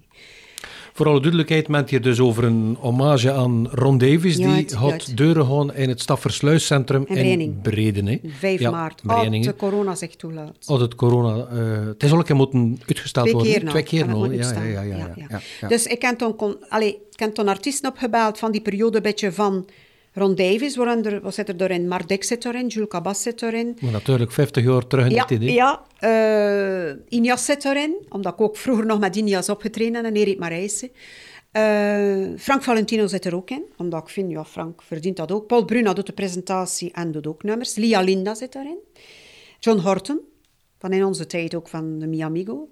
Voor 0.95 1.07
alle 1.07 1.21
duidelijkheid, 1.21 1.69
men 1.69 1.85
hier 1.89 2.01
dus 2.03 2.21
over 2.21 2.45
een 2.45 2.77
hommage 2.81 3.33
aan 3.33 3.69
Ron 3.71 3.99
Davies, 3.99 4.37
Ja, 4.37 4.57
die 4.57 4.77
had 4.77 5.13
deuren 5.15 5.45
gewoon 5.45 5.75
in 5.75 5.89
het 5.89 6.01
Staffersluiscentrum 6.01 7.05
In 7.07 7.17
in 7.17 7.23
Brening. 7.23 7.63
Breden. 7.63 8.07
hè. 8.07 8.19
5 8.39 8.61
Ja, 8.61 8.71
maart, 8.71 9.03
als 9.07 9.29
de 9.47 9.57
corona 9.57 9.95
zich 9.95 10.17
toelaat. 10.17 10.57
Als 10.67 10.81
het 10.81 10.95
corona... 10.95 11.45
eh, 11.47 11.87
het 11.87 12.03
is 12.03 12.13
al 12.13 12.19
een 12.19 12.25
keer 12.25 12.37
moeten 12.37 12.81
uitgesteld 12.87 13.27
Twee 13.27 13.37
worden. 13.39 13.61
keer. 13.61 13.69
Twee 13.71 13.83
keer 13.83 14.07
nog. 14.09 14.27
Ja, 14.35 14.53
ja, 14.53 14.63
ja, 14.63 14.81
ja, 14.83 14.97
ja, 14.97 15.13
ja, 15.29 15.41
ja. 15.61 15.69
Dus 15.69 15.87
ik 15.87 16.03
heb 16.03 16.19
toen, 16.19 16.37
kon, 16.37 16.57
allee, 16.69 16.95
ik 17.13 17.19
heb 17.19 17.35
toen 17.35 17.49
artiesten 17.49 17.91
opgebeld 17.91 18.39
van 18.39 18.53
die 18.53 18.61
periode 18.61 18.97
een 18.97 19.03
beetje 19.03 19.33
van 19.33 19.67
Ron 20.15 20.35
Davies, 20.35 20.77
waaronder, 20.77 21.21
wat 21.21 21.35
zit 21.35 21.49
er 21.49 21.57
daarin? 21.57 21.93
Dix 22.07 22.27
zit 22.29 22.45
erin, 22.45 22.67
Jules 22.67 22.89
Cabas 22.89 23.23
zit 23.23 23.43
erin. 23.43 23.77
Maar 23.81 23.93
natuurlijk 23.93 24.33
50 24.33 24.65
jaar 24.65 24.87
terug 24.87 25.05
in 25.05 25.11
Ja, 25.11 25.25
de 25.25 25.39
tijd. 25.39 25.51
hè. 25.51 25.55
ja 25.55 26.97
Inias 27.09 27.45
zit 27.45 27.65
erin, 27.65 27.97
omdat 28.09 28.33
ik 28.33 28.41
ook 28.41 28.57
vroeger 28.57 28.87
nog 28.87 29.01
met 29.01 29.17
Inias 29.17 29.49
opgetraind 29.49 29.95
heb 29.97 30.05
en 30.05 30.15
Erik 30.17 30.39
Marijsen. 30.39 30.91
Eh, 31.53 32.27
Frank 32.39 32.63
Valentino 32.63 33.07
zit 33.07 33.25
er 33.25 33.35
ook 33.37 33.51
in, 33.51 33.63
omdat 33.77 34.03
ik 34.03 34.09
vind, 34.09 34.31
ja, 34.31 34.45
Frank 34.45 34.83
verdient 34.83 35.17
dat 35.17 35.33
ook. 35.33 35.47
Paul 35.47 35.65
Bruna 35.65 35.93
doet 35.93 36.07
de 36.07 36.13
presentatie 36.13 36.93
en 36.93 37.11
doet 37.13 37.27
ook 37.27 37.43
nummers. 37.43 37.75
Lia 37.75 38.01
Linda 38.01 38.35
zit 38.35 38.55
erin. 38.55 38.79
John 39.59 39.79
Horton, 39.79 40.21
van 40.79 40.93
in 40.93 41.05
onze 41.05 41.27
tijd 41.27 41.55
ook 41.55 41.69
van 41.69 41.99
de 41.99 42.07
Miamigo. 42.07 42.69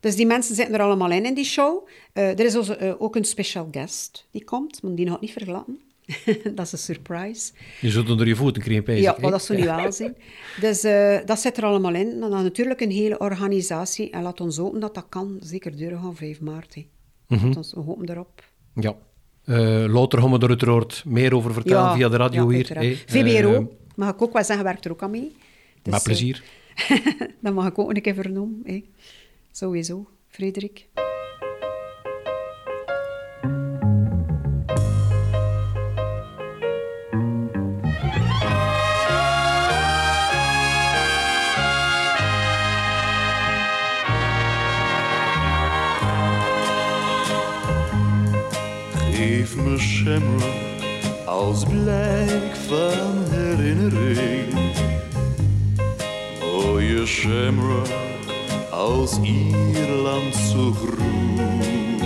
Dus 0.00 0.16
die 0.16 0.26
mensen 0.26 0.54
zitten 0.54 0.74
er 0.74 0.80
allemaal 0.80 1.10
in, 1.10 1.24
in 1.24 1.34
die 1.34 1.44
show. 1.44 1.86
Eh, 2.12 2.28
er 2.28 2.40
is 2.40 2.54
also, 2.54 2.76
ook 2.98 3.16
een 3.16 3.24
special 3.24 3.68
guest 3.70 4.26
die 4.30 4.44
komt, 4.44 4.82
maar 4.82 4.94
die 4.94 5.06
nog 5.06 5.20
niet 5.20 5.32
vergelaten. 5.32 5.80
dat 6.54 6.66
is 6.66 6.72
een 6.72 6.78
surprise. 6.78 7.52
Je 7.80 7.90
zult 7.90 8.10
onder 8.10 8.26
je 8.26 8.36
voeten 8.36 8.62
krijgen, 8.62 8.96
Ja, 9.00 9.16
maar 9.20 9.30
dat 9.30 9.44
zou 9.44 9.58
niet 9.58 9.68
wel 9.76 9.92
zijn. 9.92 10.16
Dus 10.60 10.84
eh, 10.84 11.18
dat 11.24 11.38
zit 11.40 11.56
er 11.56 11.64
allemaal 11.64 11.94
in. 11.94 12.20
Dan 12.20 12.30
natuurlijk 12.30 12.80
een 12.80 12.90
hele 12.90 13.18
organisatie. 13.18 14.10
En 14.10 14.22
laat 14.22 14.40
ons 14.40 14.56
hopen 14.56 14.80
dat 14.80 14.94
dat 14.94 15.06
kan. 15.08 15.36
Zeker 15.42 15.76
duren 15.76 15.98
gaan 16.00 16.16
5 16.16 16.40
maart. 16.40 16.74
hè. 16.74 16.86
Mhm. 17.28 17.52
Ons, 17.56 17.72
we 17.74 17.80
hopen 17.80 18.08
erop. 18.10 18.44
Ja. 18.74 18.96
Eh 19.44 19.84
later 19.88 20.20
gaan 20.20 20.30
we 20.30 20.38
er 20.38 20.48
uiteraard 20.48 21.02
meer 21.06 21.34
over 21.34 21.52
vertellen 21.52 21.94
via 21.96 22.08
de 22.08 22.16
radio 22.16 22.52
ja, 22.52 22.56
hier. 22.80 23.02
VBRO, 23.06 23.52
Eh, 23.54 23.64
mag 23.96 24.10
ik 24.12 24.22
ook 24.22 24.32
wel 24.32 24.44
zeggen, 24.44 24.64
werkt 24.64 24.84
er 24.84 24.90
ook 24.90 25.02
aan 25.02 25.10
mee. 25.10 25.32
Dus, 25.82 25.92
met 25.92 26.02
plezier. 26.02 26.42
dat 27.42 27.54
mag 27.54 27.66
ik 27.66 27.78
ook 27.78 27.90
een 27.94 28.02
keer 28.02 28.14
vernoemen. 28.14 28.60
hè. 28.64 28.84
Sowieso, 29.52 30.08
Frederik. 30.28 30.86
Geef 49.44 49.56
me 49.56 49.78
Shamrock 49.78 51.26
als 51.26 51.64
blijk 51.64 52.56
van 52.68 53.24
herinnering. 53.30 54.54
Mooie 56.40 57.06
Shamrock 57.06 57.88
als 58.70 59.18
Ierlandse 59.22 60.72
groen. 60.72 61.98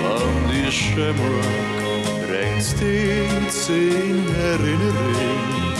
Van 0.00 0.50
die 0.50 0.70
Shamrock 0.70 2.26
brengt 2.26 2.64
steeds 2.64 3.68
een 3.68 4.24
herinnering. 4.34 5.76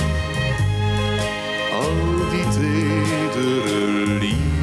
Al 1.73 2.31
die 2.31 2.49
tedere 2.49 4.19
liefde 4.21 4.62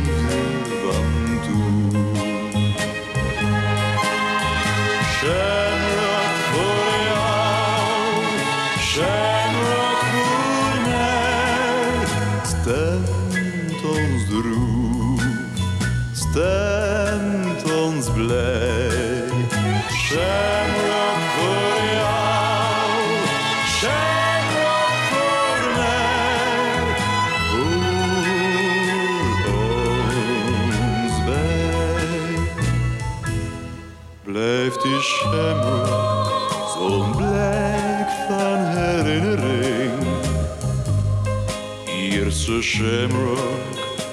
shamrock 42.79 43.59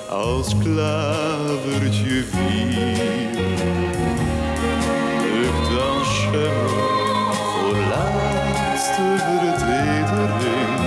als 0.08 0.54
klavertje 0.58 2.24
vier. 2.30 3.44
Lukt 5.34 5.68
dan 5.76 6.04
shamrock 6.04 7.34
voor 7.34 7.76
laatste 7.76 9.06
vertedering. 9.18 10.80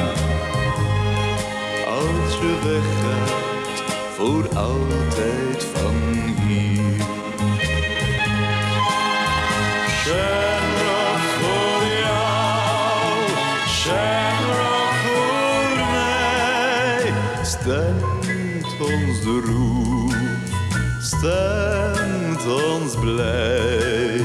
Als 1.87 2.33
je 2.41 2.53
weggaat 2.63 3.83
voor 4.15 4.57
altijd 4.57 5.48
de 19.21 19.41
roep, 19.45 20.13
stemt 21.01 22.45
ons 22.45 22.95
blij. 22.99 24.21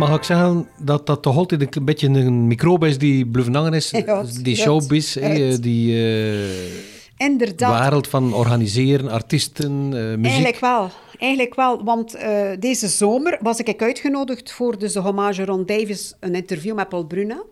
Mag 0.00 0.16
ik 0.16 0.22
zeggen 0.22 0.68
dat 0.78 1.06
dat 1.06 1.22
toch 1.22 1.36
altijd 1.36 1.76
een 1.76 1.84
beetje 1.84 2.08
een 2.08 2.46
microbe 2.46 2.88
is 2.88 2.98
die 2.98 3.26
blijven 3.26 3.54
hangen 3.54 3.72
is? 3.72 3.90
Ja, 4.06 4.24
die 4.42 4.56
showbiz, 4.56 5.12
die 5.60 5.94
eh, 5.94 7.26
Inderdaad. 7.26 7.82
wereld 7.82 8.08
van 8.08 8.34
organiseren, 8.34 9.10
artiesten, 9.10 9.72
eh, 9.72 10.00
muziek. 10.00 10.24
Eigenlijk 10.24 10.60
wel. 10.60 10.90
Eigenlijk 11.18 11.54
wel, 11.54 11.84
want 11.84 12.14
eh, 12.14 12.50
deze 12.58 12.88
zomer 12.88 13.38
was 13.40 13.58
ik 13.58 13.82
uitgenodigd 13.82 14.52
voor 14.52 14.78
dus 14.78 14.92
de 14.92 15.00
hommage 15.00 15.44
Ron 15.44 15.66
Davis, 15.66 16.14
een 16.20 16.34
interview 16.34 16.74
met 16.74 16.88
Paul 16.88 17.04
Bruna. 17.04 17.42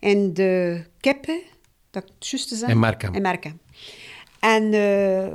En 0.00 0.34
de 0.34 0.82
Kippen, 1.00 1.40
dat 1.90 2.04
juist 2.18 2.48
te 2.48 2.54
zeggen? 2.54 2.74
In 2.74 2.80
Merkem. 2.80 3.14
In 3.14 3.22
Merkem. 3.22 3.60
En 4.40 4.72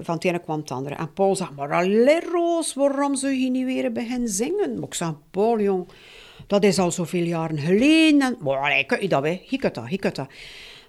van 0.04 0.16
het 0.16 0.24
ene 0.24 0.40
kwam 0.40 0.60
het 0.60 0.72
andere. 0.72 0.96
En 0.96 1.14
Paul 1.14 1.36
zei, 1.36 1.50
maar 1.56 1.72
allee 1.72 2.20
Roos, 2.32 2.74
waarom 2.74 3.16
zou 3.16 3.34
je 3.34 3.50
niet 3.50 3.66
weer 3.66 3.92
beginnen 3.92 4.30
zingen? 4.30 4.74
Maar 4.74 4.88
ik 4.88 4.94
zei, 4.94 5.16
Paul 5.32 5.60
jong, 5.60 5.88
dat 6.52 6.64
is 6.64 6.80
al 6.80 6.92
zoveel 6.92 7.24
jaren 7.24 7.58
geleden. 7.58 8.22
En, 8.22 8.38
maar 8.40 8.86
kun 8.86 9.02
je 9.02 9.08
dat 9.08 9.22
weer? 9.22 9.42
Je 9.46 9.58
dat, 9.58 10.00
kunt 10.00 10.16
dat. 10.16 10.28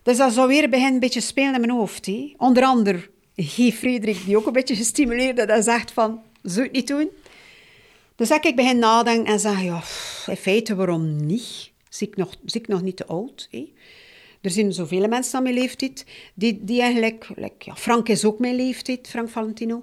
Dus 0.03 0.17
dat 0.17 0.33
zou 0.33 0.49
weer 0.49 0.69
beginnen 0.69 0.95
een 0.95 1.01
beetje 1.01 1.21
spelen 1.21 1.55
in 1.55 1.61
mijn 1.61 1.73
hoofd. 1.73 2.07
hè. 2.07 2.35
Onder 2.37 2.63
andere 2.63 3.09
Guy 3.37 3.73
Frederik, 3.73 4.25
die 4.25 4.37
ook 4.37 4.47
een 4.47 4.53
beetje 4.53 4.77
gestimuleerd 4.77 5.39
had 5.39 5.49
en 5.49 5.63
zegt 5.63 5.93
van, 5.93 6.21
zou 6.43 6.63
het 6.63 6.73
niet 6.73 6.87
doen? 6.87 7.09
Dus 8.17 8.31
ik 8.31 8.57
begin 8.57 8.79
nadenken 8.79 9.33
en 9.33 9.41
zeg, 9.41 9.63
ja, 9.63 9.83
in 10.27 10.37
feite, 10.37 10.75
waarom 10.75 11.27
niet? 11.27 11.71
Zie 11.89 12.07
ik 12.07 12.17
nog, 12.17 12.35
zie 12.45 12.61
ik 12.61 12.69
nog 12.69 12.83
niet 12.83 12.97
te 12.97 13.07
oud? 13.07 13.49
Hè? 13.51 13.73
Er 14.41 14.51
zijn 14.51 14.73
zoveel 14.73 15.09
mensen 15.09 15.37
aan 15.37 15.43
mijn 15.43 15.55
leeftijd 15.55 16.07
die, 16.35 16.59
die 16.63 16.81
eigenlijk... 16.81 17.29
ja, 17.59 17.77
Frank 17.77 18.09
is 18.09 18.25
ook 18.25 18.39
mijn 18.39 18.57
leeftijd, 18.57 19.09
Frank 19.09 19.29
Valentino. 19.29 19.83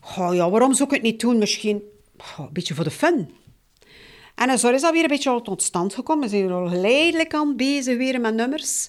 Goh, 0.00 0.34
ja, 0.34 0.50
waarom 0.50 0.74
zou 0.74 0.88
ik 0.88 0.94
het 0.94 1.04
niet 1.04 1.20
doen? 1.20 1.38
Misschien 1.38 1.82
een 2.36 2.48
beetje 2.52 2.74
voor 2.74 2.84
de 2.84 2.90
fun. 2.90 3.28
En 4.34 4.58
zo 4.58 4.70
is 4.70 4.80
dat 4.80 4.92
weer 4.92 5.02
een 5.02 5.08
beetje 5.08 5.42
tot 5.42 5.62
stand 5.62 5.94
gekomen. 5.94 6.24
We 6.24 6.36
zijn 6.36 6.50
al 6.50 6.68
geleidelijk 6.68 7.34
aan 7.34 7.56
bezig 7.56 7.96
weer 7.96 8.20
met 8.20 8.34
nummers 8.34 8.88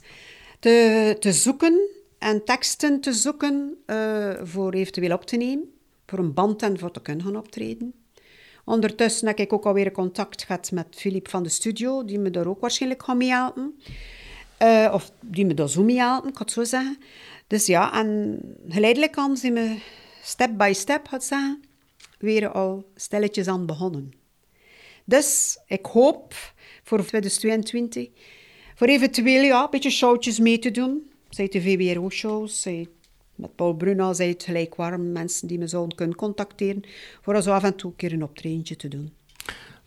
te, 0.60 1.16
te 1.20 1.34
zoeken 1.34 1.90
en 2.20 2.44
teksten 2.44 3.02
te 3.02 3.14
zoeken 3.14 3.78
eh, 3.86 4.34
voor 4.44 4.74
eventueel 4.74 5.14
op 5.14 5.25
te 5.25 5.38
nemen. 5.38 5.74
Voor 6.06 6.20
een 6.20 6.34
band 6.34 6.62
en 6.62 6.80
voor 6.80 6.92
te 6.92 7.02
kunnen 7.02 7.25
gaan 7.25 7.36
optreden. 7.36 7.94
Ondertussen 8.66 9.27
heb 9.27 9.40
ik 9.40 9.53
ook 9.53 9.66
alweer 9.66 9.92
contact 9.92 10.44
gehad 10.44 10.72
met 10.72 10.88
Filip 10.90 11.29
van 11.29 11.44
de 11.44 11.50
studio, 11.50 12.05
die 12.05 12.20
me 12.20 12.29
daar 12.29 12.48
ook 12.48 12.60
waarschijnlijk 12.60 13.03
gaat 13.03 13.16
mee 13.16 13.29
helpen. 13.29 13.79
Eh, 14.58 14.90
of 14.94 15.12
die 15.22 15.46
me 15.46 15.53
daar 15.53 15.70
zo 15.70 15.84
mee 15.84 15.98
helpen, 15.98 16.29
ik 16.29 16.38
het 16.38 16.51
zo 16.51 16.64
zeggen. 16.64 16.98
Dus 17.48 17.66
ja, 17.66 17.94
en 17.94 18.40
geleidelijk 18.70 19.18
aan 19.18 19.38
zijn 19.38 19.53
we 19.53 19.77
step 20.24 20.58
by 20.58 20.72
step, 20.75 21.08
gaat 21.08 21.24
zeggen, 21.24 21.64
weer 22.20 22.51
al 22.51 22.92
stelletjes 22.96 23.48
aan 23.48 23.66
begonnen. 23.66 24.25
Dus 25.05 25.57
ik 25.68 25.85
hoop 25.85 26.33
voor 26.83 26.98
2022 27.05 28.07
voor 28.75 28.87
eventueel 28.87 29.44
ja, 29.44 29.63
een 29.63 29.68
beetje 29.72 29.89
showtjes 29.89 30.39
mee 30.39 30.59
te 30.59 30.72
doen. 30.72 31.09
Zij 31.29 31.48
de 31.48 31.61
VBRO-shows, 31.61 32.61
zij 32.61 32.87
met 33.35 33.55
Paul 33.55 33.74
Bruna, 33.74 34.13
zij 34.13 34.27
het 34.27 34.44
gelijk 34.44 34.75
warm 34.75 35.11
mensen 35.11 35.48
die 35.48 35.57
me 35.57 35.68
zouden 35.68 35.96
kunnen 35.98 36.15
contacteren, 36.15 36.83
voor 37.22 37.41
zo 37.41 37.51
af 37.51 37.63
en 37.63 37.75
toe 37.75 37.89
een 37.89 37.96
keer 37.96 38.13
een 38.13 38.24
optredentje 38.24 38.75
te 38.75 38.87
doen. 38.87 39.13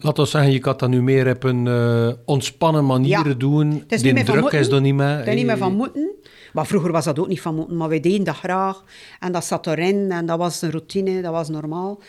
Laat 0.00 0.18
ons 0.18 0.30
zeggen, 0.30 0.52
je 0.52 0.58
kan 0.58 0.74
dat 0.76 0.88
nu 0.88 1.02
meer 1.02 1.30
op 1.30 1.42
een 1.44 1.66
eh, 1.66 2.10
ontspannen 2.24 2.86
manier 2.86 3.26
Ja. 3.28 3.34
doen. 3.34 3.84
Het 3.86 4.00
van 4.02 4.14
druk 4.24 4.40
moeten. 4.40 4.58
is 4.58 4.68
er 4.68 4.80
niet 4.80 4.94
meer. 4.94 5.06
Het 5.18 5.26
is 5.26 5.34
niet 5.34 5.44
meer 5.44 5.54
Eh, 5.54 5.60
van 5.60 5.74
moeten. 5.76 6.10
Maar 6.52 6.66
vroeger 6.66 6.92
was 6.92 7.04
dat 7.04 7.18
ook 7.18 7.28
niet 7.28 7.40
van 7.40 7.54
moeten, 7.54 7.76
maar 7.76 7.88
wij 7.88 8.00
deden 8.00 8.24
dat 8.24 8.36
graag. 8.36 8.84
En 9.20 9.32
dat 9.32 9.44
zat 9.44 9.66
erin 9.66 10.10
en 10.12 10.26
dat 10.26 10.38
was 10.38 10.62
een 10.62 10.70
routine, 10.70 11.22
dat 11.22 11.32
was 11.32 11.48
normaal. 11.48 12.00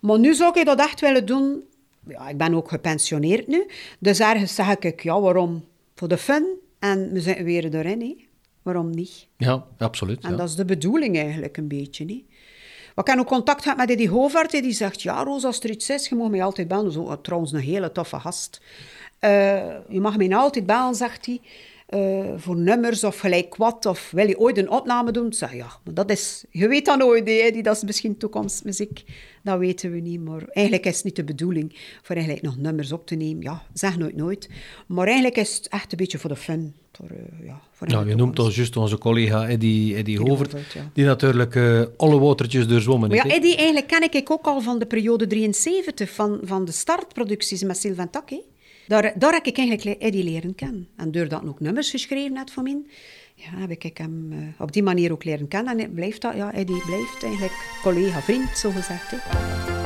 Maar 0.00 0.18
nu 0.18 0.34
zou 0.34 0.58
ik 0.58 0.66
dat 0.66 0.78
echt 0.78 1.00
willen 1.00 1.26
doen. 1.26 1.62
Ja, 2.08 2.28
ik 2.28 2.36
ben 2.36 2.54
ook 2.54 2.68
gepensioneerd 2.68 3.46
nu. 3.46 3.66
Dus 3.98 4.20
ergens 4.20 4.54
zeg 4.54 4.76
ik, 4.78 5.02
ja, 5.02 5.20
waarom? 5.20 5.64
Voor 5.94 6.08
de 6.08 6.18
fun. 6.18 6.46
En 6.78 7.12
we 7.12 7.20
zitten 7.20 7.44
weer 7.44 7.74
erin. 7.74 8.26
Waarom 8.62 8.90
niet? 8.90 9.26
Ja, 9.36 9.66
absoluut. 9.78 10.24
En 10.24 10.30
ja. 10.30 10.36
dat 10.36 10.48
is 10.48 10.54
de 10.54 10.64
bedoeling 10.64 11.18
eigenlijk 11.18 11.56
een 11.56 11.68
beetje. 11.68 12.04
Niet? 12.04 12.24
Ik 12.96 13.06
heb 13.06 13.18
ook 13.18 13.26
contact 13.26 13.62
gehad 13.62 13.78
met 13.78 13.90
Eddie 13.90 14.08
Hovaert. 14.08 14.50
Die 14.50 14.72
zegt, 14.72 15.02
ja 15.02 15.22
Roos, 15.22 15.44
als 15.44 15.60
er 15.60 15.70
iets 15.70 15.90
is, 15.90 16.08
je 16.08 16.14
mag 16.14 16.28
mij 16.28 16.42
altijd 16.42 16.68
bellen. 16.68 16.92
Zo, 16.92 17.20
trouwens, 17.20 17.52
een 17.52 17.60
hele 17.60 17.92
toffe 17.92 18.20
gast. 18.20 18.60
Eh, 19.18 19.76
je 19.88 20.00
mag 20.00 20.16
mij 20.16 20.36
altijd 20.36 20.66
bellen, 20.66 20.94
zegt 20.94 21.26
hij. 21.26 21.40
Eh, 21.88 22.26
voor 22.36 22.56
nummers 22.56 23.04
of 23.04 23.18
gelijk 23.18 23.56
wat. 23.56 23.86
Of 23.86 24.10
wil 24.10 24.28
je 24.28 24.38
ooit 24.38 24.58
een 24.58 24.70
opname 24.70 25.10
doen? 25.10 25.26
Ik 25.26 25.34
zeg, 25.34 25.54
ja, 25.54 25.66
maar 25.84 25.94
dat 25.94 26.10
is... 26.10 26.44
Je 26.50 26.68
weet 26.68 26.84
dat 26.84 26.98
nooit, 26.98 27.28
hè, 27.28 27.50
die, 27.50 27.62
dat 27.62 27.76
is 27.76 27.82
misschien 27.82 28.16
toekomstmuziek. 28.16 29.04
Dat 29.42 29.58
weten 29.58 29.90
we 29.90 29.98
niet. 29.98 30.24
Maar 30.24 30.42
eigenlijk 30.44 30.86
is 30.86 30.96
het 30.96 31.04
niet 31.04 31.16
de 31.16 31.24
bedoeling 31.24 31.76
voor 32.02 32.14
eigenlijk 32.14 32.44
nog 32.44 32.56
nummers 32.56 32.92
op 32.92 33.06
te 33.06 33.14
nemen. 33.14 33.42
Ja, 33.42 33.62
zeg 33.72 33.98
nooit 33.98 34.16
nooit. 34.16 34.48
Maar 34.86 35.06
eigenlijk 35.06 35.36
is 35.36 35.56
het 35.56 35.68
echt 35.68 35.92
een 35.92 35.98
beetje 35.98 36.18
voor 36.18 36.30
de 36.30 36.36
fun. 36.36 36.74
Voor, 36.92 37.08
eh, 37.10 37.46
ja, 37.46 37.60
voor 37.72 37.88
Nou, 37.88 38.08
je 38.08 38.14
noemt 38.14 38.38
ons 38.38 38.56
juist 38.56 38.76
onze 38.76 38.98
collega 38.98 39.48
Eddie, 39.48 39.96
Eddie 39.96 40.18
Hovert, 40.18 40.52
Hovert, 40.52 40.72
ja. 40.72 40.90
die 40.92 41.04
natuurlijk 41.04 41.54
eh, 41.54 41.82
alle 41.96 42.18
watertjes 42.18 42.66
doorzwommen 42.66 43.10
ja. 43.10 43.24
Eddie, 43.24 43.56
eigenlijk 43.56 43.86
ken 43.86 44.02
ik 44.02 44.30
ook 44.30 44.46
al 44.46 44.60
van 44.60 44.78
de 44.78 44.86
periode 44.86 45.26
73, 45.26 46.10
van, 46.10 46.38
van 46.42 46.64
de 46.64 46.72
startproducties 46.72 47.62
met 47.62 47.76
Sylvain 47.76 48.10
Tak. 48.10 48.30
Daar, 48.88 49.12
daar 49.18 49.32
heb 49.32 49.46
ik 49.46 49.58
eigenlijk 49.58 50.02
Eddie 50.02 50.24
leren 50.24 50.54
kennen. 50.54 50.88
En 50.96 51.10
doordat 51.10 51.40
hij 51.40 51.48
ook 51.48 51.60
nummers 51.60 51.90
geschreven 51.90 52.36
had 52.36 52.50
voor 52.50 52.62
mij, 52.62 52.82
ja, 53.34 53.58
heb 53.58 53.70
ik 53.70 53.98
hem 53.98 54.32
eh, 54.32 54.38
op 54.58 54.72
die 54.72 54.82
manier 54.82 55.12
ook 55.12 55.24
leren 55.24 55.48
kennen. 55.48 55.78
En 55.78 55.92
blijft 55.92 56.20
dat, 56.20 56.34
ja, 56.34 56.52
Eddie 56.52 56.82
blijft 56.86 57.22
eigenlijk 57.22 57.78
collega, 57.82 58.20
vriend, 58.20 58.58
zo 58.58 58.70
gezegd. 58.70 59.77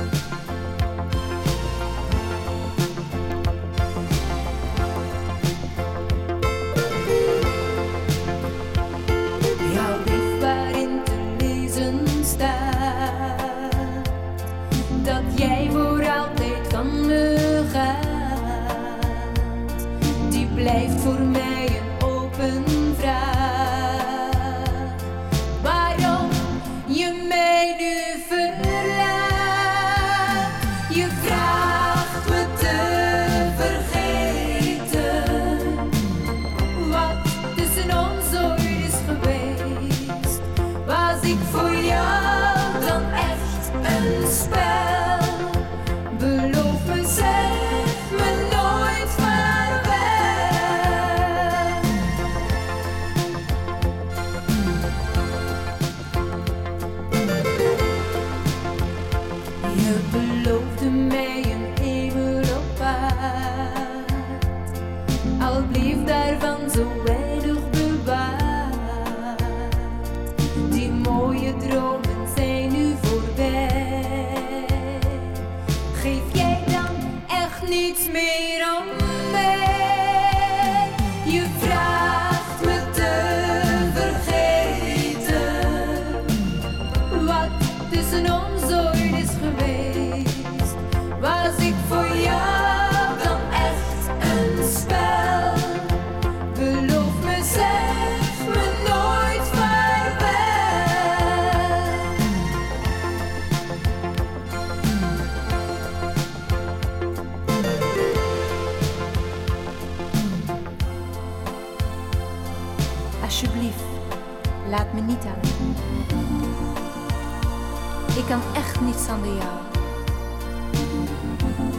Zonder 119.12 119.35
jou. 119.35 119.59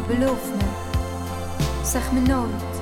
Beloof 0.07 0.49
me. 0.55 0.65
Zeg 1.83 2.11
me 2.11 2.19
nooit. 2.19 2.72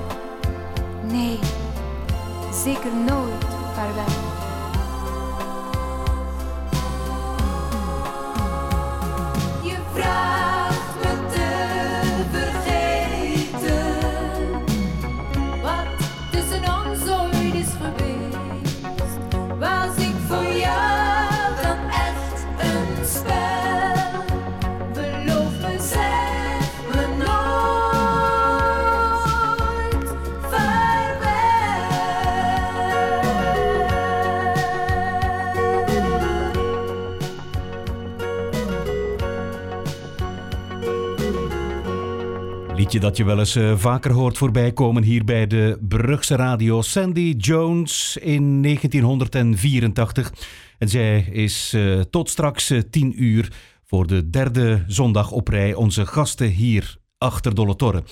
Liedje 42.82 43.00
dat 43.00 43.18
je 43.18 43.24
wel 43.24 43.40
eens 43.40 43.56
eh, 43.56 43.78
vaker 43.78 44.12
hoort 44.12 44.38
voorbij 44.38 44.72
komen 44.72 45.04
hier 45.04 45.24
bij 45.24 45.48
de 45.48 45.78
Brugse 45.82 46.36
radio. 46.36 46.82
Sandy 46.82 47.36
Jones 47.38 48.18
in 48.22 48.62
1984. 48.62 50.32
En 50.78 50.90
zij 50.90 51.20
is 51.32 51.74
eh, 51.74 52.00
tot 52.00 52.30
straks 52.30 52.70
eh, 52.70 52.80
10 52.90 53.24
uur 53.24 53.52
voor 53.84 54.08
de 54.08 54.30
derde 54.30 54.84
zondag 54.88 55.32
op 55.32 55.48
rij 55.48 55.74
onze 55.74 56.06
gasten 56.06 56.48
hier 56.48 56.98
achter 57.18 57.56
Dolle 57.56 57.76
Torre. 57.76 58.04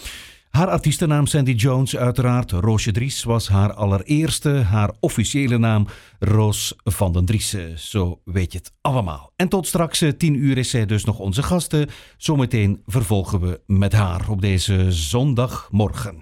Haar 0.49 0.67
artiestennaam 0.67 1.25
Sandy 1.25 1.51
Jones, 1.51 1.97
uiteraard. 1.97 2.51
Roosje 2.51 2.91
Dries 2.91 3.23
was 3.23 3.47
haar 3.47 3.73
allereerste, 3.73 4.49
haar 4.49 4.91
officiële 4.99 5.57
naam 5.57 5.87
Roos 6.19 6.73
van 6.83 7.13
den 7.13 7.25
Driessen. 7.25 7.79
Zo 7.79 8.21
weet 8.25 8.51
je 8.51 8.57
het 8.57 8.71
allemaal. 8.81 9.31
En 9.35 9.49
tot 9.49 9.67
straks 9.67 10.01
eh, 10.01 10.11
10 10.11 10.35
uur 10.35 10.57
is 10.57 10.69
zij 10.69 10.85
dus 10.85 11.03
nog 11.03 11.19
onze 11.19 11.43
gasten. 11.43 11.89
Zometeen 12.17 12.81
vervolgen 12.85 13.39
we 13.39 13.61
met 13.65 13.93
haar 13.93 14.29
op 14.29 14.41
deze 14.41 14.91
zondagmorgen. 14.91 16.19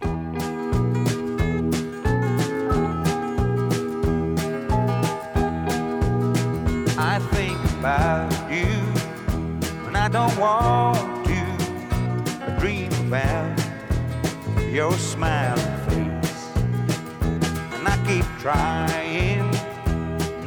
I 7.00 7.20
think 7.32 7.58
about 7.80 8.34
you 8.50 8.68
when 9.84 9.96
I 10.06 10.10
don't 10.10 10.38
want 10.38 11.18
dream 12.60 12.92
about 13.14 13.67
your 14.72 14.92
smiling 14.94 15.78
face, 15.88 16.50
and 17.74 17.88
I 17.88 17.98
keep 18.06 18.26
trying 18.40 19.50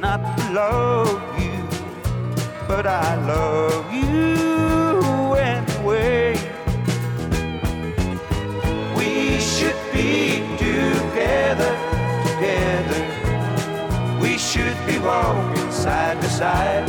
not 0.01 0.21
to 0.37 0.53
love 0.53 1.23
you, 1.41 1.59
but 2.69 2.87
I 2.87 3.15
love 3.27 3.93
you 3.93 5.35
anyway. 5.35 6.39
We 8.97 9.41
should 9.41 9.77
be 9.93 10.43
together, 10.59 11.73
together. 12.27 13.01
We 14.21 14.39
should 14.39 14.77
be 14.87 14.99
walking 14.99 15.71
side 15.73 16.21
by 16.21 16.29
side. 16.29 16.89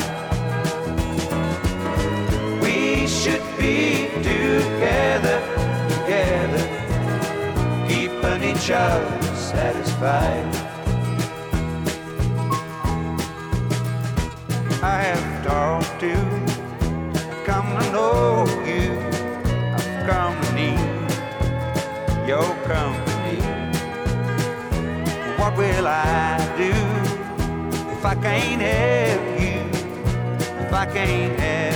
We 2.61 3.07
should 3.07 3.43
be 3.57 4.09
together, 4.21 5.41
together, 5.89 6.60
keeping 7.91 8.41
each 8.43 8.71
other 8.71 9.21
satisfied. 9.35 10.45
I 14.81 14.97
have 15.07 15.27
talked 15.45 15.99
to, 16.03 16.15
come 17.45 17.67
to 17.77 17.85
know 17.91 18.45
you, 18.69 18.87
I've 19.75 19.91
come 20.09 20.35
to 20.43 20.51
need 20.59 20.89
your 22.31 22.49
company. 22.71 23.41
What 25.39 25.57
will 25.57 25.87
I 25.87 26.37
do 26.63 26.73
if 27.95 28.05
I 28.05 28.15
can't 28.25 28.61
have 28.61 29.23
you? 29.43 29.59
If 30.63 30.73
I 30.73 30.85
can't 30.85 31.39
have 31.39 31.70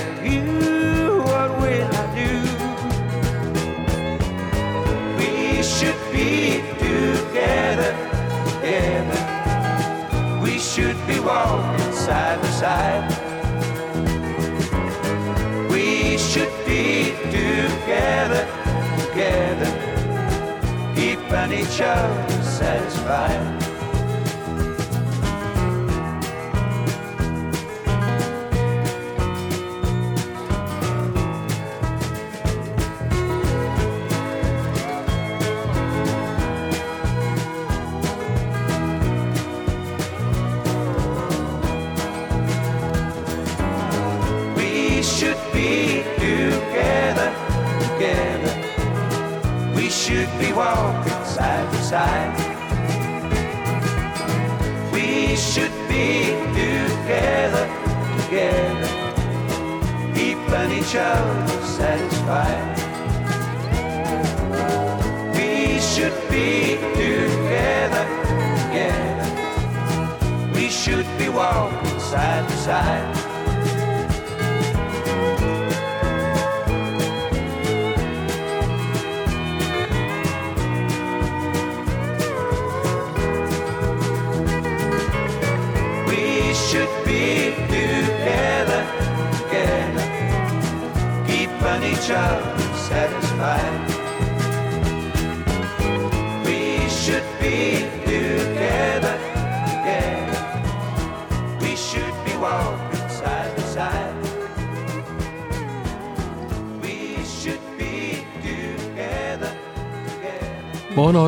be 6.25 6.61
together, 6.79 7.91
together. 8.49 9.19
We 10.41 10.57
should 10.57 10.97
be 11.07 11.19
walking 11.19 11.93
side 11.93 12.41
by 12.41 12.49
side. 12.61 13.05
We 15.69 16.17
should 16.17 16.53
be 16.65 17.13
together, 17.37 18.43
together, 19.01 19.71
keeping 20.95 21.51
each 21.59 21.79
other 21.81 22.43
satisfied. 22.43 23.64
Side. 51.95 52.35
We 54.91 55.37
should 55.37 55.75
be 55.87 56.35
together, 56.59 57.65
together, 58.17 58.89
keeping 60.13 60.71
each 60.79 60.93
other 60.95 61.61
satisfied. 61.79 62.75
We 65.37 65.79
should 65.79 66.17
be 66.29 66.75
together, 66.99 68.05
together. 68.59 69.29
We 70.53 70.67
should 70.67 71.07
be 71.17 71.29
walking 71.29 71.99
side 71.99 72.45
by 72.49 72.55
side. 72.67 73.14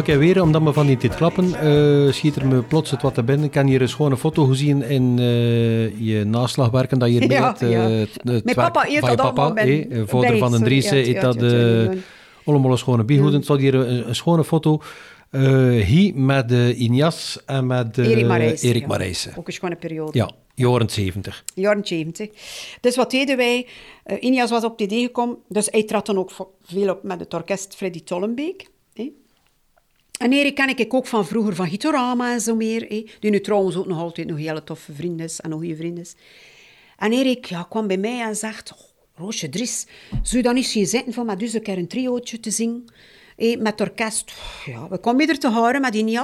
Een 0.08 0.13
keer 0.20 0.34
weer, 0.34 0.41
omdat 0.43 0.62
me 0.62 0.74
van 0.74 0.86
niet 0.86 1.02
dit 1.02 1.15
klappen, 1.15 1.54
eh, 1.56 2.12
schiet 2.13 2.36
er 2.36 2.48
me 2.48 2.62
plots 2.62 2.91
het 2.91 3.02
wat 3.02 3.13
te 3.13 3.24
binnen. 3.24 3.46
Ik 3.46 3.52
kan 3.52 3.67
hier 3.67 3.82
een 3.82 3.89
schone 3.89 4.17
foto 4.17 4.46
gezien 4.46 4.82
in 4.82 5.20
eh, 5.20 6.00
je 6.08 6.24
naslagwerken 6.26 7.00
dat 7.00 7.10
je 7.13 7.20
hier 7.20 7.32
Ja, 7.38 7.48
met 7.48 7.60
het, 7.60 7.70
ja. 7.72 7.89
eh, 7.89 7.98
het- 8.00 8.20
het 8.24 8.43
Mijn 8.43 8.56
papa 8.56 8.88
eet 8.89 9.02
dat 9.02 9.15
papa, 9.15 9.56
eh, 9.56 10.02
vader 10.06 10.38
van 10.38 10.63
Driessen, 10.63 10.98
ja, 10.98 11.04
eet 11.06 11.13
ja, 11.13 11.22
dat 11.22 11.36
ja, 11.36 11.48
ja, 11.48 11.54
eh, 11.54 11.84
ja. 11.84 12.00
allemaal 12.46 12.72
een 12.72 12.78
schone 12.78 13.04
biegoed. 13.04 13.34
Er 13.34 13.43
staat 13.43 13.60
hier 13.60 13.76
een, 13.76 14.08
een 14.08 14.15
schone 14.15 14.43
foto 14.43 14.82
eh, 15.30 15.70
hier 15.70 16.15
met 16.15 16.52
uh, 16.52 16.80
Injas 16.80 17.39
en 17.46 17.67
met 17.67 17.98
eh, 17.98 18.08
Erik 18.08 18.26
Marijsen. 18.28 18.70
Erik 18.70 18.82
ja. 18.82 18.88
Marijsen. 18.88 19.34
Ook 19.38 19.48
een 19.48 19.54
schone 19.54 19.76
periode. 19.76 20.17
Ja, 20.17 20.30
jaren 20.56 20.89
70. 20.89 21.43
jaren 21.56 21.86
70. 21.88 22.30
Dus 22.82 22.96
wat 22.96 23.12
deden 23.12 23.38
wij? 23.38 23.67
Eh 24.04 24.17
Inias 24.20 24.50
was 24.50 24.63
op 24.63 24.72
het 24.72 24.82
idee 24.82 25.04
gekomen, 25.06 25.38
dus 25.48 25.67
hij 25.72 25.84
trad 25.84 26.06
dan 26.06 26.17
ook 26.17 26.32
veel 26.63 26.89
op 26.89 27.04
met 27.04 27.20
het 27.20 27.34
orkest 27.34 27.76
Freddy 27.76 28.04
Tollenbeek. 28.04 28.67
En 30.17 30.34
Erik 30.34 30.56
ken 30.56 30.69
ik 30.69 30.93
ook 30.93 31.08
van 31.08 31.25
vroeger, 31.25 31.56
van 31.56 31.67
Gitorama 31.67 32.34
en 32.34 32.41
zo 32.41 32.56
meer. 32.56 32.88
Die 33.19 33.32
nu 33.32 33.41
trouwens 33.41 33.75
ook 33.75 33.88
nog 33.88 33.99
altijd 33.99 34.27
nog 34.27 34.38
hele 34.38 34.63
toffe 34.63 34.93
vriend 34.93 35.21
is 35.21 35.39
en 35.39 35.51
goede 35.51 35.75
vriend 35.75 35.99
is. 35.99 36.15
Erik 36.99 37.45
ja, 37.45 37.63
kwam 37.69 37.88
bij 37.88 37.97
mij 37.97 38.21
en 38.21 38.36
zegt... 38.36 38.73
"Oh, 38.73 38.80
Roosje 39.17 39.49
Dries, 39.49 39.88
zou 40.10 40.38
je 40.38 40.43
dan 40.43 40.53
niet 40.53 40.65
zien 40.65 40.86
zitten 40.86 41.13
voor 41.13 41.25
met 41.25 41.39
dus 41.39 41.53
een 41.53 41.62
keer 41.62 41.77
een 41.77 41.88
triootje 41.88 42.39
te 42.39 42.51
zingen? 42.51 42.86
Met 43.60 43.82
orkest. 43.82 44.34
Ja, 44.65 44.89
we 44.89 44.97
komen 44.97 45.25
weer 45.25 45.39
te 45.39 45.51
horen 45.51 45.82
met 45.82 45.91
die. 45.91 46.19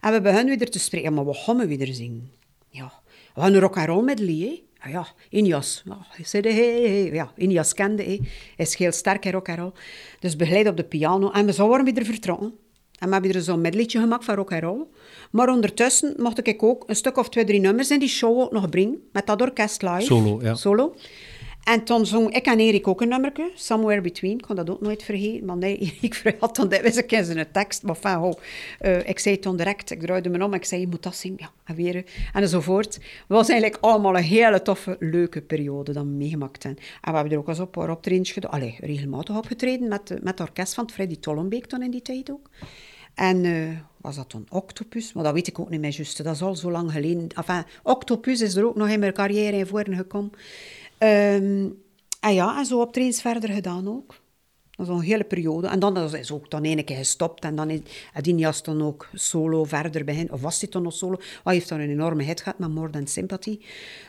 En 0.00 0.12
we 0.12 0.20
beginnen 0.20 0.58
weer 0.58 0.70
te 0.70 0.78
spreken. 0.78 1.14
Maar 1.14 1.24
wat 1.24 1.36
gaan 1.36 1.56
we 1.56 1.66
weer 1.66 1.94
zingen? 1.94 2.32
Ja, 2.68 2.92
we 3.34 3.40
gaan 3.40 3.54
een 3.54 3.60
rock 3.60 3.76
and 3.76 3.86
roll 3.86 4.04
medley, 4.04 4.34
hè? 4.34 4.62
Ah 4.78 4.90
ja, 4.90 5.06
Inias. 5.30 5.82
Ja, 5.84 6.24
zei, 6.24 6.42
hey, 6.42 6.90
hey. 6.90 7.12
ja, 7.12 7.32
Inias 7.36 7.74
kende, 7.74 8.02
hè. 8.02 8.18
hij 8.56 8.66
is 8.66 8.76
heel 8.76 8.92
sterk 8.92 9.24
in 9.24 9.32
rock 9.32 9.48
and 9.48 9.58
roll. 9.58 9.72
Dus 10.20 10.36
begeleid 10.36 10.68
op 10.68 10.76
de 10.76 10.84
piano. 10.84 11.30
En 11.30 11.46
we 11.46 11.52
zouden 11.52 11.94
weer 11.94 12.04
vertrokken. 12.04 12.54
En 13.02 13.08
we 13.08 13.14
hebben 13.14 13.34
er 13.34 13.42
zo'n 13.42 13.60
medleytje 13.60 14.00
gemaakt 14.00 14.24
van 14.24 14.34
rock 14.34 14.52
and 14.52 14.62
roll. 14.62 14.84
Maar 15.30 15.48
ondertussen 15.48 16.14
mocht 16.16 16.46
ik 16.46 16.62
ook 16.62 16.84
een 16.86 16.96
stuk 16.96 17.16
of 17.16 17.28
twee, 17.28 17.44
drie 17.44 17.60
nummers 17.60 17.90
in 17.90 17.98
die 17.98 18.08
show 18.08 18.40
ook 18.40 18.52
nog 18.52 18.68
brengen. 18.68 19.02
Met 19.12 19.26
dat 19.26 19.40
orkest 19.40 19.82
live. 19.82 20.00
Solo, 20.00 20.38
ja. 20.42 20.54
Solo. 20.54 20.94
En 21.64 21.84
toen 21.84 22.06
zong 22.06 22.34
ik 22.34 22.46
en 22.46 22.58
Erik 22.58 22.88
ook 22.88 23.00
een 23.00 23.08
nummerke, 23.08 23.50
Somewhere 23.54 24.00
Between. 24.00 24.32
Ik 24.32 24.42
kon 24.42 24.56
dat 24.56 24.70
ook 24.70 24.80
nooit 24.80 25.02
vergeten. 25.02 25.46
Maar 25.46 25.56
nee, 25.56 25.78
ik 26.00 26.36
had 26.38 26.56
dan 26.56 26.68
wist 26.68 26.98
ik 26.98 27.12
in 27.12 27.24
zijn 27.24 27.46
tekst. 27.52 27.82
Maar 27.82 27.94
enfin, 27.94 28.20
ho, 28.20 28.34
eh, 28.78 29.08
ik 29.08 29.18
zei 29.18 29.34
het 29.34 29.44
dan 29.44 29.56
direct. 29.56 29.90
Ik 29.90 30.00
draaide 30.00 30.28
me 30.28 30.44
om. 30.44 30.54
Ik 30.54 30.64
zei, 30.64 30.80
je 30.80 30.86
moet 30.86 31.02
dat 31.02 31.16
zingen. 31.16 31.38
Ja, 31.40 31.50
en 31.64 31.74
weer. 31.74 31.96
En 32.32 32.42
enzovoort. 32.42 32.94
Het 32.94 33.04
was 33.26 33.48
eigenlijk 33.48 33.82
allemaal 33.82 34.16
een 34.16 34.22
hele 34.22 34.62
toffe, 34.62 34.96
leuke 34.98 35.42
periode 35.42 35.92
dat 35.92 36.02
we 36.02 36.08
meegemaakt 36.08 36.62
hebben. 36.62 36.82
En 37.00 37.10
we 37.10 37.14
hebben 37.14 37.32
er 37.32 37.38
ook 37.38 37.48
eens 37.48 37.60
op 37.60 37.76
een 37.76 37.82
paar 37.82 37.90
optredens 37.90 38.32
gedaan. 38.32 38.50
Allee, 38.50 38.76
regelmatig 38.80 39.36
opgetreden 39.36 39.88
met, 39.88 40.10
eh, 40.10 40.18
met 40.20 40.38
het 40.38 40.48
orkest 40.48 40.74
van 40.74 40.90
Freddy 40.90 41.18
Tollenbeek 41.18 41.66
toen 41.66 41.82
in 41.82 41.90
die 41.90 42.02
tijd 42.02 42.30
ook. 42.30 42.48
En 43.14 43.44
eh, 43.44 43.78
was 43.96 44.16
dat 44.16 44.30
dan 44.30 44.46
Octopus? 44.50 45.12
Maar 45.12 45.24
dat 45.24 45.32
weet 45.32 45.46
ik 45.46 45.58
ook 45.58 45.70
niet 45.70 45.80
meer 45.80 45.94
juist. 45.94 46.24
Dat 46.24 46.34
is 46.34 46.42
al 46.42 46.56
zo 46.56 46.70
lang 46.70 46.92
geleden. 46.92 47.28
Enfin, 47.28 47.64
Octopus 47.82 48.40
is 48.40 48.54
er 48.54 48.66
ook 48.66 48.76
nog 48.76 48.88
in 48.88 49.00
mijn 49.00 49.12
carrière 49.12 49.56
in 49.56 49.96
gekomen. 49.96 50.32
Ehm, 50.98 51.68
en 52.20 52.34
ja, 52.34 52.58
en 52.58 52.66
zo 52.66 52.80
optredens 52.80 53.20
verder 53.20 53.50
gedaan 53.50 53.88
ook. 53.88 54.20
Dat 54.70 54.88
is 54.88 54.92
een 54.92 55.00
hele 55.00 55.24
periode. 55.24 55.66
En 55.66 55.78
dan 55.78 56.14
is 56.14 56.32
ook 56.32 56.50
dan 56.50 56.64
een 56.64 56.84
keer 56.84 56.96
gestopt. 56.96 57.44
En 57.44 57.56
dan 57.56 57.70
is 57.70 57.80
Adinias 58.12 58.62
dan 58.62 58.82
ook 58.82 59.08
solo 59.14 59.64
verder 59.64 60.04
begin. 60.04 60.32
Of 60.32 60.40
was 60.40 60.60
hij 60.60 60.70
dan 60.70 60.82
nog 60.82 60.92
solo? 60.92 61.16
Hij 61.44 61.54
heeft 61.54 61.68
dan 61.68 61.80
een 61.80 61.90
enorme 61.90 62.22
hit 62.22 62.40
gehad 62.40 62.58
met 62.58 62.70
More 62.70 62.90
Than 62.90 63.06
Sympathy. 63.06 63.60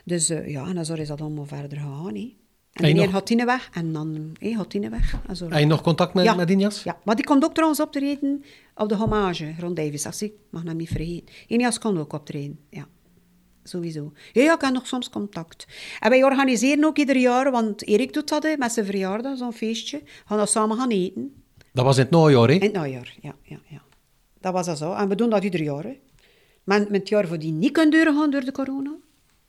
Dus 0.05 0.29
eh, 0.29 0.49
ja, 0.49 0.67
en 0.75 0.85
zo 0.85 0.93
is 0.93 1.07
dat 1.07 1.21
allemaal 1.21 1.45
verder 1.45 1.77
gegaan. 1.77 2.15
Hè. 2.15 2.42
En 2.73 2.83
En 2.83 2.95
nog- 2.95 3.09
gaat 3.12 3.27
die 3.27 3.45
weg. 3.45 3.69
En 3.73 3.93
dan 3.93 4.36
hey, 4.39 4.57
die 4.67 4.89
weg. 4.89 5.15
En 5.27 5.36
zo. 5.36 5.47
Je 5.57 5.65
nog 5.65 5.81
contact 5.81 6.13
met, 6.13 6.23
Ja. 6.23 6.33
met 6.33 6.49
Injas? 6.49 6.83
Ja, 6.83 6.97
maar 7.03 7.15
die 7.15 7.25
komt 7.25 7.43
ook 7.43 7.53
trouwens 7.53 7.79
optreden 7.81 8.43
op 8.75 8.89
de 8.89 8.95
hommage 8.95 9.53
rond 9.59 9.75
Davis. 9.75 10.05
Als 10.05 10.21
ik 10.21 10.33
mag 10.49 10.63
dat 10.63 10.75
niet 10.75 10.88
vergeten. 10.89 11.36
Inias 11.47 11.79
kon 11.79 11.97
ook 11.99 12.13
optreden, 12.13 12.59
ja. 12.69 12.88
Sowieso. 13.63 14.12
Ja, 14.31 14.41
ja, 14.43 14.53
ik 14.53 14.62
heb 14.62 14.73
nog 14.73 14.88
soms 14.88 15.09
contact. 15.09 15.65
En 15.99 16.09
wij 16.09 16.23
organiseren 16.23 16.83
ook 16.83 16.97
ieder 16.97 17.17
jaar, 17.17 17.51
want 17.51 17.88
Erik 17.88 18.13
doet 18.13 18.29
dat 18.29 18.43
hè, 18.43 18.57
met 18.57 18.71
zijn 18.71 18.86
verjaardag, 18.86 19.38
zo'n 19.38 19.53
feestje. 19.53 19.97
We 19.97 20.09
gaan 20.25 20.38
dat 20.38 20.49
samen 20.49 20.77
gaan 20.77 20.89
eten. 20.91 21.43
Dat 21.73 21.86
was 21.86 21.97
in 21.97 22.01
het 22.03 22.12
najaar, 22.12 22.47
hè? 22.47 22.53
In 22.53 22.62
het 22.62 22.73
najaar, 22.73 23.15
ja, 23.21 23.36
ja, 23.43 23.59
ja. 23.67 23.81
Dat 24.39 24.53
was 24.53 24.65
dat 24.65 24.77
zo. 24.77 24.93
En 24.93 25.09
we 25.09 25.15
doen 25.15 25.29
dat 25.29 25.43
ieder 25.43 25.62
jaar. 25.63 25.83
Hè. 25.83 25.99
Maar 26.63 26.79
met 26.79 26.91
het 26.99 27.09
jaar 27.09 27.27
voor 27.27 27.39
die 27.39 27.51
niet 27.51 27.71
kunnen 27.71 28.05
doorgaan 28.05 28.29
door 28.29 28.43
de 28.45 28.51
corona. 28.51 28.95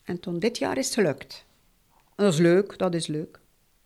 En 0.05 0.21
toen 0.21 0.39
dit 0.39 0.59
jaar 0.59 0.79
is 0.79 0.85
het 0.87 0.95
gelukt. 0.95 1.44
Dat 2.17 2.33
is 2.33 2.39
leuk, 2.39 2.79
dat 2.79 2.95
is 2.95 3.07
leuk. 3.07 3.41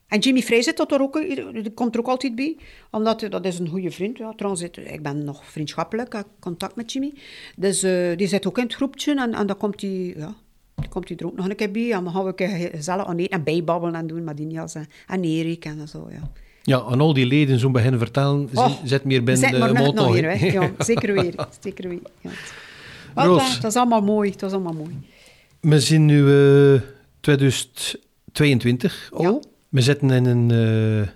En 0.07 0.19
Jimmy 0.19 0.43
Frey 0.43 0.63
zit 0.63 0.77
dat 0.77 0.93
er 0.93 1.01
ook, 1.01 1.17
eh, 1.17 1.47
die 1.53 1.73
komt 1.73 1.95
er 1.95 2.01
ook 2.01 2.07
altijd 2.07 2.35
bij, 2.35 2.57
omdat 2.91 3.23
eh, 3.23 3.31
dat 3.31 3.45
is 3.45 3.59
een 3.59 3.69
goede 3.69 3.91
vriend. 3.91 4.19
Ja, 4.19 4.33
trouwens, 4.37 4.63
ik 4.63 5.03
ben 5.03 5.25
nog 5.25 5.45
vriendschappelijk, 5.45 6.15
ik 6.15 6.25
contact 6.41 6.77
met 6.77 6.93
Jimmy. 6.93 7.13
Dus 7.57 7.81
die 8.17 8.27
zit 8.27 8.47
ook 8.47 8.59
in 8.59 8.65
het 8.65 8.75
groepje 8.75 9.15
en, 9.15 9.47
dan 9.47 9.57
komt 9.57 9.81
hij 9.81 10.15
ja, 10.17 10.35
komt 10.89 11.21
er 11.21 11.27
ook 11.27 11.37
nog 11.37 11.49
een 11.49 11.57
keer 11.57 11.71
bij. 11.71 11.93
En 11.93 12.05
dan 12.05 12.13
gaan 12.13 12.25
we 12.25 12.71
zelf 12.79 13.07
aan 13.07 13.19
en 13.19 13.43
bijbabbelen 13.43 13.95
en 13.95 14.07
doen 14.07 14.25
maar 14.25 14.35
die 14.35 14.59
en, 15.07 15.25
Erik 15.25 15.65
en 15.65 15.89
zo, 15.89 16.09
ja. 16.11 16.31
Ja, 16.63 16.81
aan 16.81 17.01
al 17.01 17.15
die 17.15 17.27
leden 17.27 17.59
zo'n 17.59 17.73
begin 17.73 17.99
vertellen, 17.99 18.49
oh, 18.55 18.71
zet 18.85 19.05
meer 19.05 19.25
binnen 19.25 19.53
de 19.53 19.73
motor. 19.73 20.37
zeker 20.79 21.13
weer, 21.13 21.35
zeker 21.61 21.89
weer. 21.89 22.01
Roos, 23.15 23.61
dat 23.61 23.71
is 23.71 23.77
allemaal 23.77 24.03
mooi, 24.03 24.31
dat 24.31 24.43
is 24.43 24.53
allemaal 24.53 24.73
mooi. 24.73 24.97
We 25.61 25.81
zien 25.81 26.05
nu 26.05 26.21
uh, 26.21 26.81
2000... 27.21 27.99
22 28.33 29.11
al. 29.13 29.43
We 29.69 29.81
zitten 29.81 30.11
in 30.11 30.27
een 30.27 30.51
eh, 30.51 31.09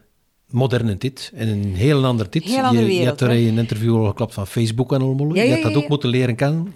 moderne 0.52 0.98
tit 0.98 1.32
in 1.34 1.48
een 1.48 1.74
heel 1.74 2.04
ander 2.04 2.28
tit. 2.28 2.44
Je, 2.44 2.70
wereld, 2.72 3.06
had 3.06 3.20
er 3.20 3.30
een 3.30 3.58
interview 3.58 3.94
over 3.94 4.08
geklapt 4.08 4.34
van 4.34 4.46
Facebook 4.46 4.92
en 4.92 5.00
allemaal. 5.00 5.34
Ja, 5.34 5.42
je 5.42 5.52
had 5.52 5.62
dat 5.62 5.74
ook 5.74 5.88
moeten 5.88 6.08
leren 6.08 6.34
kennen. 6.34 6.72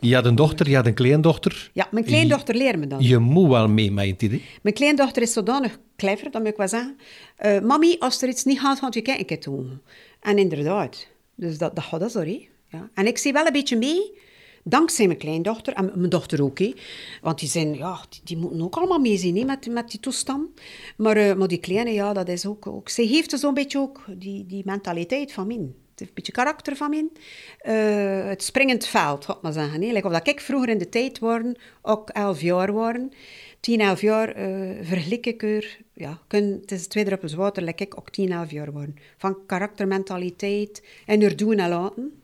Je 0.00 0.14
had 0.14 0.24
een 0.24 0.34
dochter, 0.34 0.68
je 0.68 0.76
had 0.76 0.86
een 0.86 0.94
kleindochter. 0.94 1.70
Ja, 1.72 1.88
mijn 1.90 2.04
kleindochter 2.04 2.54
leert 2.54 2.78
me 2.78 2.86
dan. 2.86 3.02
Je 3.02 3.18
moet 3.18 3.48
wel 3.48 3.68
mee 3.68 3.92
met 3.92 4.06
je 4.06 4.16
tijd. 4.16 4.40
Mijn 4.62 4.74
kleindochter 4.74 5.22
is 5.22 5.32
zodanig 5.32 5.78
clever, 5.96 6.30
dat 6.30 6.42
moet 6.42 6.50
ik 6.50 6.56
wel 6.56 6.68
zeggen. 6.68 6.96
Uh, 7.44 7.56
eh, 7.56 7.62
mami, 7.62 7.96
als 7.98 8.22
er 8.22 8.28
iets 8.28 8.44
niet 8.44 8.60
gaat, 8.60 8.78
gaat 8.78 8.94
je 8.94 9.02
kijken 9.02 9.40
doen. 9.40 9.80
En 10.20 10.38
inderdaad. 10.38 11.08
Dus 11.34 11.58
dat, 11.58 11.74
dat 11.74 11.84
gaat 11.84 12.00
dat? 12.00 12.26
Ja. 12.68 12.90
En 12.94 13.06
ik 13.06 13.18
zie 13.18 13.32
wel 13.32 13.46
een 13.46 13.52
beetje 13.52 13.76
mee 13.76 14.12
dankzij 14.62 15.06
mijn 15.06 15.18
kleindochter, 15.18 15.72
en 15.72 15.92
mijn 15.94 16.10
dochter 16.10 16.42
ook. 16.42 16.58
Want 17.22 17.38
die 17.38 17.48
zijn, 17.48 17.74
ja, 17.74 18.00
die, 18.24 18.36
moeten 18.36 18.62
ook 18.62 18.76
allemaal 18.76 18.98
meezien, 18.98 19.36
hè, 19.36 19.44
met, 19.44 19.66
met 19.66 19.90
die 19.90 20.00
toestand. 20.00 20.60
Maar, 20.96 21.36
maar 21.36 21.48
die 21.48 21.58
kleine, 21.58 21.92
ja, 21.92 22.12
dat 22.12 22.28
is 22.28 22.46
ook... 22.46 22.66
ook 22.66 22.88
zij 22.88 23.04
heeft 23.04 23.38
zo'n 23.38 23.54
beetje 23.54 23.78
ook 23.78 24.04
die, 24.08 24.46
die 24.46 24.62
mentaliteit 24.64 25.32
van 25.32 25.46
min. 25.46 25.60
Het 25.90 26.00
heeft 26.00 26.10
een 26.10 26.14
beetje 26.14 26.32
karakter 26.32 26.76
van 26.76 26.90
min. 26.90 27.12
Eh, 27.58 28.24
het 28.24 28.42
springend 28.42 28.86
veld, 28.86 29.28
ik 29.28 29.36
maar 29.42 29.52
zeggen. 29.52 29.92
Like 29.92 30.06
of 30.06 30.12
dat 30.12 30.28
ik 30.28 30.40
vroeger 30.40 30.68
in 30.68 30.78
de 30.78 30.88
tijd 30.88 31.18
waren, 31.18 31.56
ook 31.82 32.10
elf 32.10 32.40
jaar 32.40 32.72
waren. 32.72 33.12
10, 33.60 33.80
11 33.80 34.00
jaar 34.00 34.28
eh 34.28 34.86
vergelijk 34.86 35.26
ik 35.26 35.42
er, 35.42 35.78
ja, 35.94 36.18
kun, 36.26 36.58
het 36.60 36.72
is 36.72 36.86
twee 36.86 37.04
druppels 37.04 37.34
water, 37.34 37.62
like 37.62 37.82
ik 37.82 37.98
ook 37.98 38.10
10, 38.10 38.32
11 38.32 38.50
jaar 38.50 38.72
worden. 38.72 38.96
Van 39.16 39.46
karaktermentaliteit 39.46 40.82
en 41.06 41.22
er 41.22 41.36
doen 41.36 41.58
en 41.58 41.68
laten. 41.68 42.21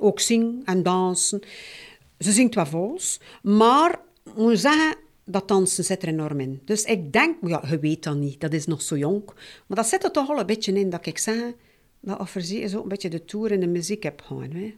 Ook 0.00 0.20
zingen 0.20 0.62
en 0.64 0.82
dansen. 0.82 1.40
Ze 2.18 2.32
zingt 2.32 2.54
wel 2.54 2.66
vols, 2.66 3.20
maar 3.42 4.00
moet 4.36 4.58
zeggen, 4.58 4.96
dat 5.24 5.48
dansen 5.48 5.84
zit 5.84 6.02
er 6.02 6.08
enorm 6.08 6.40
in. 6.40 6.60
Dus 6.64 6.84
ik 6.84 7.12
denk, 7.12 7.36
ja, 7.46 7.62
je 7.68 7.78
weet 7.78 8.02
dat 8.02 8.16
niet, 8.16 8.40
dat 8.40 8.52
is 8.52 8.66
nog 8.66 8.82
zo 8.82 8.96
jong. 8.96 9.22
Maar 9.66 9.76
dat 9.76 9.86
zit 9.86 10.04
er 10.04 10.10
toch 10.10 10.28
al 10.30 10.38
een 10.38 10.46
beetje 10.46 10.72
in, 10.72 10.90
dat 10.90 11.06
ik 11.06 11.18
zeg, 11.18 11.36
dat 12.00 12.18
Offerzee 12.18 12.60
is 12.60 12.76
ook 12.76 12.82
een 12.82 12.88
beetje 12.88 13.10
de 13.10 13.24
tour 13.24 13.52
in 13.52 13.60
de 13.60 13.66
muziek 13.66 14.02
heb 14.02 14.20
gaan. 14.20 14.50
Hè. 14.50 14.74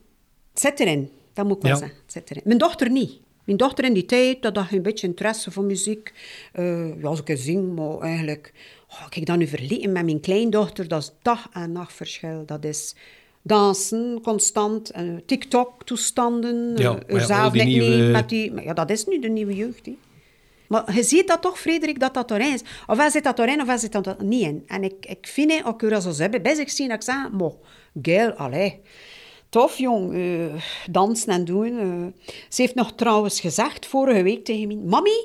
Het 0.51 0.61
zit 0.61 0.81
erin, 0.81 1.11
dat 1.33 1.47
moet 1.47 1.57
ik 1.57 1.63
wel 1.63 1.71
Ja. 1.73 1.77
zeggen. 1.79 1.99
Het 2.03 2.13
zit 2.13 2.31
erin. 2.31 2.43
Mijn 2.45 2.59
dochter 2.59 2.91
niet. 2.91 3.21
Mijn 3.45 3.59
dochter 3.59 3.85
in 3.85 3.93
die 3.93 4.05
tijd, 4.07 4.43
dat 4.43 4.57
had 4.57 4.73
een 4.73 4.83
beetje 4.83 5.07
interesse 5.07 5.51
voor 5.51 5.65
muziek. 5.65 6.13
Eh, 6.53 7.01
ja, 7.01 7.07
als 7.09 7.21
ik 7.21 7.29
eens 7.29 7.45
zing, 7.45 7.75
maar 7.77 7.99
eigenlijk... 7.99 8.53
Oh, 8.91 9.09
kijk, 9.09 9.27
dan 9.27 9.39
nu 9.39 9.47
verleden 9.47 9.93
met 9.93 10.05
mijn 10.05 10.21
kleindochter, 10.21 10.89
dat 10.89 11.03
is 11.03 11.13
dag 11.23 11.49
en 11.53 11.73
nacht 11.73 11.93
verschil. 11.93 12.43
Dat 12.47 12.65
is 12.65 12.95
dansen, 13.43 14.21
constant, 14.23 14.91
eh, 14.91 15.03
TikTok-toestanden, 15.27 16.77
Ja, 16.77 16.89
al 17.11 17.21
zelf 17.21 17.53
die 17.53 17.63
niet 17.65 18.11
met 18.11 18.29
die... 18.29 18.53
maar 18.53 18.65
Ja, 18.65 18.73
dat 18.73 18.91
is 18.91 19.07
nu 19.07 19.19
de 19.19 19.29
nieuwe 19.29 19.55
jeugd, 19.55 19.87
hè. 19.87 19.97
Maar 20.69 20.95
je 20.95 21.03
ziet 21.03 21.29
dat 21.29 21.43
toch, 21.43 21.59
Frederik, 21.61 22.01
dat 22.01 22.15
dat 22.15 22.31
erin 22.31 22.53
is. 22.53 22.63
Ofwel 22.87 23.11
zit 23.11 23.25
dat 23.25 23.39
erin, 23.39 23.61
ofwel 23.61 23.79
zit 23.79 23.93
dat 23.93 24.07
er 24.07 24.17
niet 24.19 24.43
in. 24.43 24.63
En 24.67 24.85
ik, 24.85 25.07
ik 25.07 25.27
vind 25.27 25.53
het, 25.53 25.65
ook 25.65 25.83
als 25.93 26.05
ze 26.17 26.23
hebben, 26.23 26.43
best 26.43 26.59
ik 26.59 26.69
zie 26.69 26.89
dat 26.89 26.97
ik 26.97 27.03
zeg, 27.03 27.31
mo, 27.33 27.61
geil, 28.03 28.31
allee. 28.33 28.81
Tof, 29.49 29.79
jong, 29.79 30.15
eh, 30.15 30.63
dansen 30.91 31.33
en 31.33 31.45
doen. 31.45 31.79
eh. 31.79 32.25
Ze 32.49 32.63
heeft 32.63 32.75
nog 32.75 32.93
trouwens 32.95 33.41
gezegd, 33.41 33.87
vorige 33.87 34.23
week 34.23 34.45
tegen 34.45 34.67
mij, 34.67 34.77
mami, 34.77 35.25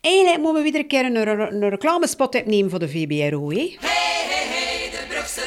eigenlijk 0.00 0.42
moeten 0.42 0.62
we 0.62 0.70
weer 0.70 0.80
een 0.80 0.86
keer 0.86 1.04
een, 1.04 1.62
een 1.62 1.68
reclamespot 1.70 2.34
opnemen 2.34 2.70
voor 2.70 2.78
de 2.78 2.88
VBRO, 2.88 3.50
hè. 3.50 3.56
Hey, 3.80 4.26
hey, 4.28 4.46
hey, 4.46 4.90
de 4.90 5.04
Brugse 5.08 5.40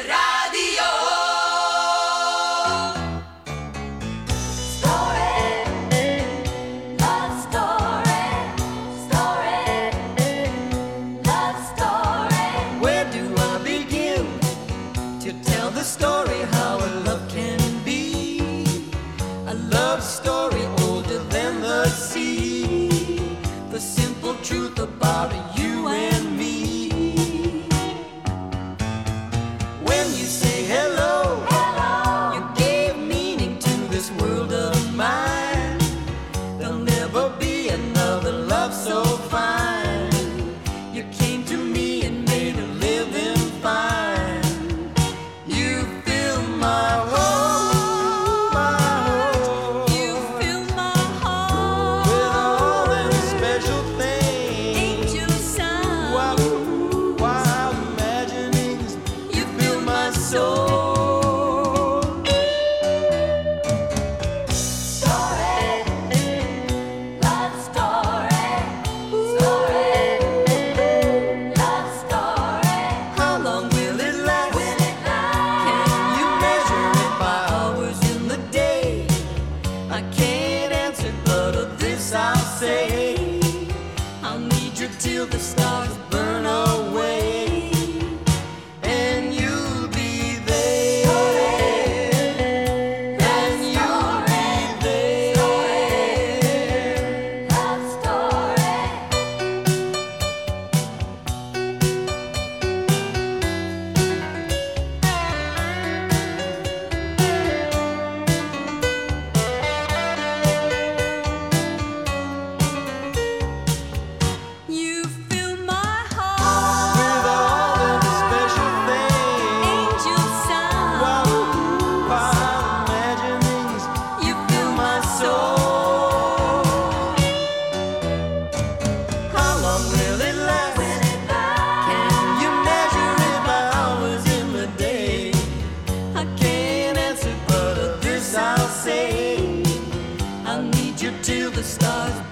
the 141.55 141.63
stars 141.63 142.24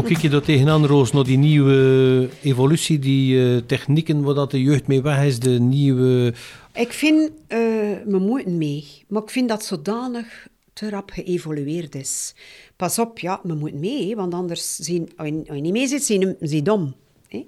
Hoe 0.00 0.08
kijk 0.08 0.22
je 0.22 0.28
daar 0.28 0.42
tegenaan, 0.42 0.86
Roos, 0.86 1.12
naar 1.12 1.24
die 1.24 1.38
nieuwe 1.38 2.28
evolutie, 2.42 2.98
die 2.98 3.44
eh, 3.44 3.56
technieken 3.66 4.22
waar 4.22 4.34
dat 4.34 4.50
de 4.50 4.62
jeugd 4.62 4.86
mee 4.86 5.02
weg 5.02 5.24
is, 5.24 5.38
de 5.38 5.60
nieuwe... 5.60 6.34
Ik 6.74 6.92
vind, 6.92 7.30
eh 7.46 7.58
we 8.04 8.18
moeten 8.18 8.58
mee, 8.58 8.86
maar 9.08 9.22
ik 9.22 9.30
vind 9.30 9.48
dat 9.48 9.64
zodanig 9.64 10.48
te 10.72 10.90
rap 10.90 11.10
geëvolueerd 11.10 11.94
is. 11.94 12.34
Pas 12.76 12.98
op, 12.98 13.18
ja, 13.18 13.40
we 13.42 13.54
moeten 13.54 13.80
mee, 13.80 14.16
want 14.16 14.34
anders 14.34 14.76
zien, 14.76 15.10
als 15.16 15.28
je, 15.28 15.60
niet 15.60 15.72
mee 15.72 15.86
zit, 15.86 16.04
zie 16.04 16.18
je 16.18 16.36
zie 16.40 16.56
je 16.56 16.62
dom. 16.62 16.94
Hè. 17.28 17.46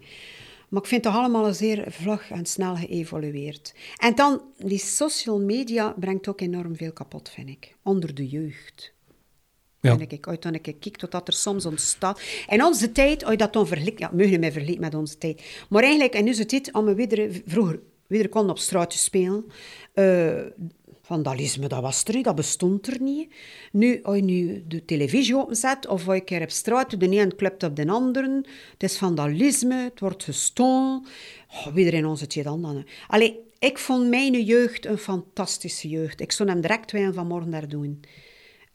Maar 0.69 0.83
ik 0.83 0.89
vind 0.89 1.05
het 1.05 1.15
allemaal 1.15 1.55
zeer 1.55 1.85
vlug 1.89 2.31
en 2.31 2.47
snel 2.47 2.77
geëvolueerd. 2.77 3.75
En 3.97 4.15
dan, 4.15 4.41
die 4.59 4.79
social 4.79 5.41
media 5.41 5.95
brengt 5.99 6.29
ook 6.29 6.41
enorm 6.41 6.77
veel 6.77 6.93
kapot, 6.93 7.31
vind 7.31 7.49
ik. 7.49 7.75
Onder 7.83 8.15
de 8.15 8.29
jeugd. 8.29 8.93
Ja. 9.83 9.99
Ik, 9.99 10.43
dan 10.43 10.55
ik 10.55 10.77
kijk 10.81 11.11
dat 11.11 11.29
er 11.29 11.35
soms 11.35 11.67
ontstaat. 11.67 12.21
In 12.49 12.65
onze 12.65 12.93
tijd, 12.93 13.21
je 13.31 13.37
dat 13.37 13.53
dan 13.53 13.67
ja, 13.97 14.11
we 14.13 14.39
mij 14.39 14.77
met 14.79 14.95
onze 14.95 15.19
tijd. 15.19 15.43
Maar 15.69 15.83
eigenlijk 15.83 16.15
in 16.15 16.27
onze 16.27 16.47
tijd, 16.47 16.73
om 16.73 16.85
we 16.85 16.95
weer, 16.95 17.43
vroeger, 17.47 17.81
weer 18.07 18.29
kon 18.29 18.51
op 18.51 18.59
straat 18.59 18.93
spelen. 18.93 19.45
eh, 19.95 20.41
vandalisme, 21.03 21.67
dat 21.67 21.81
was 21.81 22.05
er 22.05 22.15
niet, 22.15 22.25
dat 22.25 22.35
bestond 22.35 22.87
er 22.87 23.01
niet. 23.01 23.35
Nu, 23.73 24.03
als 24.03 24.17
je 24.17 24.23
nu 24.23 24.65
de 24.69 24.85
televisie 24.85 25.37
openzet, 25.37 25.87
of 25.87 26.09
als 26.09 26.17
je 26.17 26.25
keer 26.25 26.43
op 26.43 26.51
straat, 26.51 27.01
de 27.01 27.17
een 27.17 27.37
klept 27.37 27.63
op 27.63 27.77
de 27.77 27.89
andere, 27.89 28.45
het 28.73 28.83
is 28.83 28.97
vandalisme, 28.99 29.75
het 29.75 30.01
wordt 30.01 30.25
gestolen. 30.25 31.07
Oh, 31.51 31.67
weer 31.67 31.95
in 31.95 32.07
onze 32.07 32.27
tijd 32.27 32.45
dan. 32.45 32.63
dan. 32.63 32.85
Allee, 33.07 33.41
ik 33.59 33.79
vond 33.79 34.09
mijn 34.09 34.43
jeugd 34.43 34.87
een 34.87 34.99
fantastische 34.99 35.89
jeugd. 35.89 36.21
Ik 36.21 36.33
zou 36.33 36.49
hem 36.49 36.61
direct 36.61 36.93
weer 36.93 37.13
vanmorgen 37.13 37.51
daar 37.51 37.69
doen. 37.69 38.01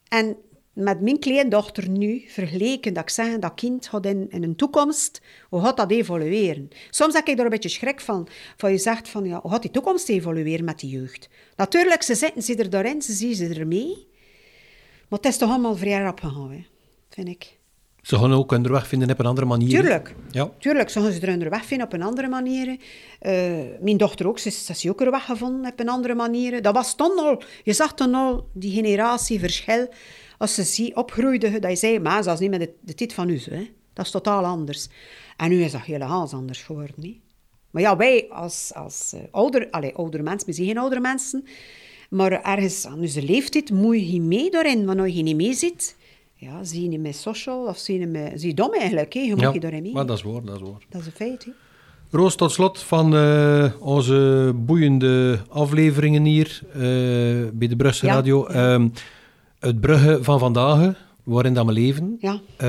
En 0.07 0.37
met 0.77 1.01
mijn 1.01 1.19
kleindochter 1.19 1.89
nu, 1.89 2.23
vergeleken, 2.27 2.93
dat 2.93 3.03
ik 3.03 3.09
zeg, 3.09 3.39
dat 3.39 3.53
kind 3.55 3.87
gaat 3.87 4.05
in, 4.05 4.27
in 4.29 4.43
een 4.43 4.55
toekomst, 4.55 5.21
hoe 5.49 5.61
gaat 5.61 5.77
dat 5.77 5.91
evolueren? 5.91 6.69
Soms 6.89 7.13
heb 7.13 7.27
ik 7.27 7.35
daar 7.35 7.45
een 7.45 7.51
beetje 7.51 7.69
schrik 7.69 7.99
van, 7.99 8.27
van 8.57 8.71
je 8.71 8.77
zegt 8.77 9.09
van, 9.09 9.25
ja, 9.25 9.39
hoe 9.41 9.51
gaat 9.51 9.61
die 9.61 9.71
toekomst 9.71 10.09
evolueren 10.09 10.65
met 10.65 10.79
die 10.79 10.89
jeugd? 10.89 11.29
Natuurlijk, 11.55 12.01
ze 12.01 12.15
zitten 12.15 12.41
ze 12.41 12.55
er 12.55 12.69
daarin, 12.69 13.01
ze 13.01 13.13
zien 13.13 13.35
ze 13.35 13.47
er 13.47 13.67
mee, 13.67 14.07
maar 15.09 15.19
het 15.19 15.25
is 15.25 15.37
toch 15.37 15.49
allemaal 15.49 15.75
vrij 15.75 16.01
rap 16.01 16.19
gegaan, 16.19 16.51
hè, 16.51 16.65
vind 17.09 17.27
ik. 17.27 17.57
Ze 18.01 18.17
gaan 18.17 18.33
ook 18.33 18.51
hun 18.51 18.71
weg 18.71 18.87
vinden 18.87 19.11
op 19.11 19.19
een 19.19 19.25
andere 19.25 19.47
manier. 19.47 19.69
Tuurlijk. 19.69 20.15
Ja. 20.31 20.49
Tuurlijk, 20.59 20.89
ze 20.89 21.01
gaan 21.01 21.11
ze 21.11 21.19
er 21.19 21.33
onderweg 21.33 21.65
vinden 21.65 21.87
op 21.87 21.93
een 21.93 22.01
andere 22.01 22.27
manier. 22.27 22.77
Eh, 23.19 23.33
mijn 23.81 23.97
dochter 23.97 24.27
ook, 24.27 24.39
ze, 24.39 24.49
ze 24.49 24.71
is 24.71 24.89
ook 24.89 25.01
er 25.01 25.11
weg 25.11 25.25
gevonden 25.25 25.71
op 25.71 25.79
een 25.79 25.89
andere 25.89 26.15
manier. 26.15 26.61
Dat 26.61 26.73
was 26.73 26.95
toen 26.95 27.19
al, 27.19 27.41
je 27.63 27.73
zag 27.73 27.93
toen 27.93 28.13
al 28.13 28.47
die 28.53 28.71
generatieverschil. 28.71 29.87
Als 30.37 30.53
ze 30.53 30.63
zie, 30.63 30.95
opgroeide, 30.95 31.59
dat 31.59 31.71
je 31.71 31.75
zei, 31.77 31.99
maar 31.99 32.23
dat 32.23 32.33
is 32.33 32.39
niet 32.39 32.49
meer 32.49 32.59
de, 32.59 32.73
de 32.81 32.93
tijd 32.93 33.13
van 33.13 33.29
u. 33.29 33.39
Hè. 33.49 33.69
Dat 33.93 34.05
is 34.05 34.11
totaal 34.11 34.43
anders. 34.45 34.87
En 35.37 35.49
nu 35.49 35.61
is 35.63 35.71
dat 35.71 35.81
helemaal 35.81 36.29
anders 36.31 36.63
geworden. 36.63 36.95
Hè. 37.01 37.19
Maar 37.71 37.81
ja, 37.81 37.97
wij 37.97 38.25
als, 38.29 38.71
als 38.75 39.13
eh, 39.13 39.19
ouder, 39.31 39.67
allez, 39.69 39.93
oudere 39.93 40.23
mensen, 40.23 40.47
we 40.47 40.53
zijn 40.53 40.67
geen 40.67 40.77
oudere 40.77 41.01
mensen, 41.01 41.45
maar 42.09 42.31
ergens 42.31 42.85
aan 42.85 42.99
onze 42.99 43.23
leeftijd 43.23 43.71
moet 43.71 44.11
je 44.11 44.21
mee 44.21 44.49
daarin. 44.51 44.85
Want 44.85 44.99
als 44.99 45.13
je 45.13 45.21
niet 45.23 45.35
mee 45.35 45.53
zit, 45.53 45.95
ja, 46.35 46.63
zie 46.63 46.81
je 46.81 46.87
niet 46.87 47.01
met 47.01 47.15
social 47.15 47.65
of 47.67 47.77
zie 47.77 47.99
je, 47.99 48.07
met, 48.07 48.31
zie 48.35 48.47
je 48.49 48.53
dom 48.55 48.73
eigenlijk. 48.73 49.13
Hè. 49.13 49.19
Je 49.19 49.29
moet 49.29 49.39
Ja, 49.39 49.53
je 49.53 49.59
daarin 49.59 49.81
mee. 49.81 49.93
maar 49.93 50.05
dat 50.05 50.17
is 50.17 50.23
waar, 50.23 50.43
dat 50.43 50.55
is 50.55 50.61
waar. 50.61 50.81
Dat 50.89 51.01
is 51.01 51.07
een 51.07 51.11
feit. 51.13 51.45
Hè. 51.45 51.51
Roos, 52.11 52.35
tot 52.35 52.51
slot 52.51 52.79
van 52.79 53.15
eh, 53.15 53.71
onze 53.79 54.51
boeiende 54.55 55.39
afleveringen 55.49 56.23
hier 56.23 56.61
eh, 56.73 56.79
bij 57.53 57.67
de 57.67 57.75
Brugse 57.77 58.05
Ja, 58.05 58.13
Radio. 58.13 58.45
Ehm, 58.45 58.87
het 59.67 59.81
Brugge 59.81 60.17
van 60.21 60.39
vandaag, 60.39 60.93
waarin 61.23 61.53
dat 61.53 61.65
we 61.65 61.71
leven. 61.71 62.17
Ja. 62.19 62.39
Eh, 62.57 62.67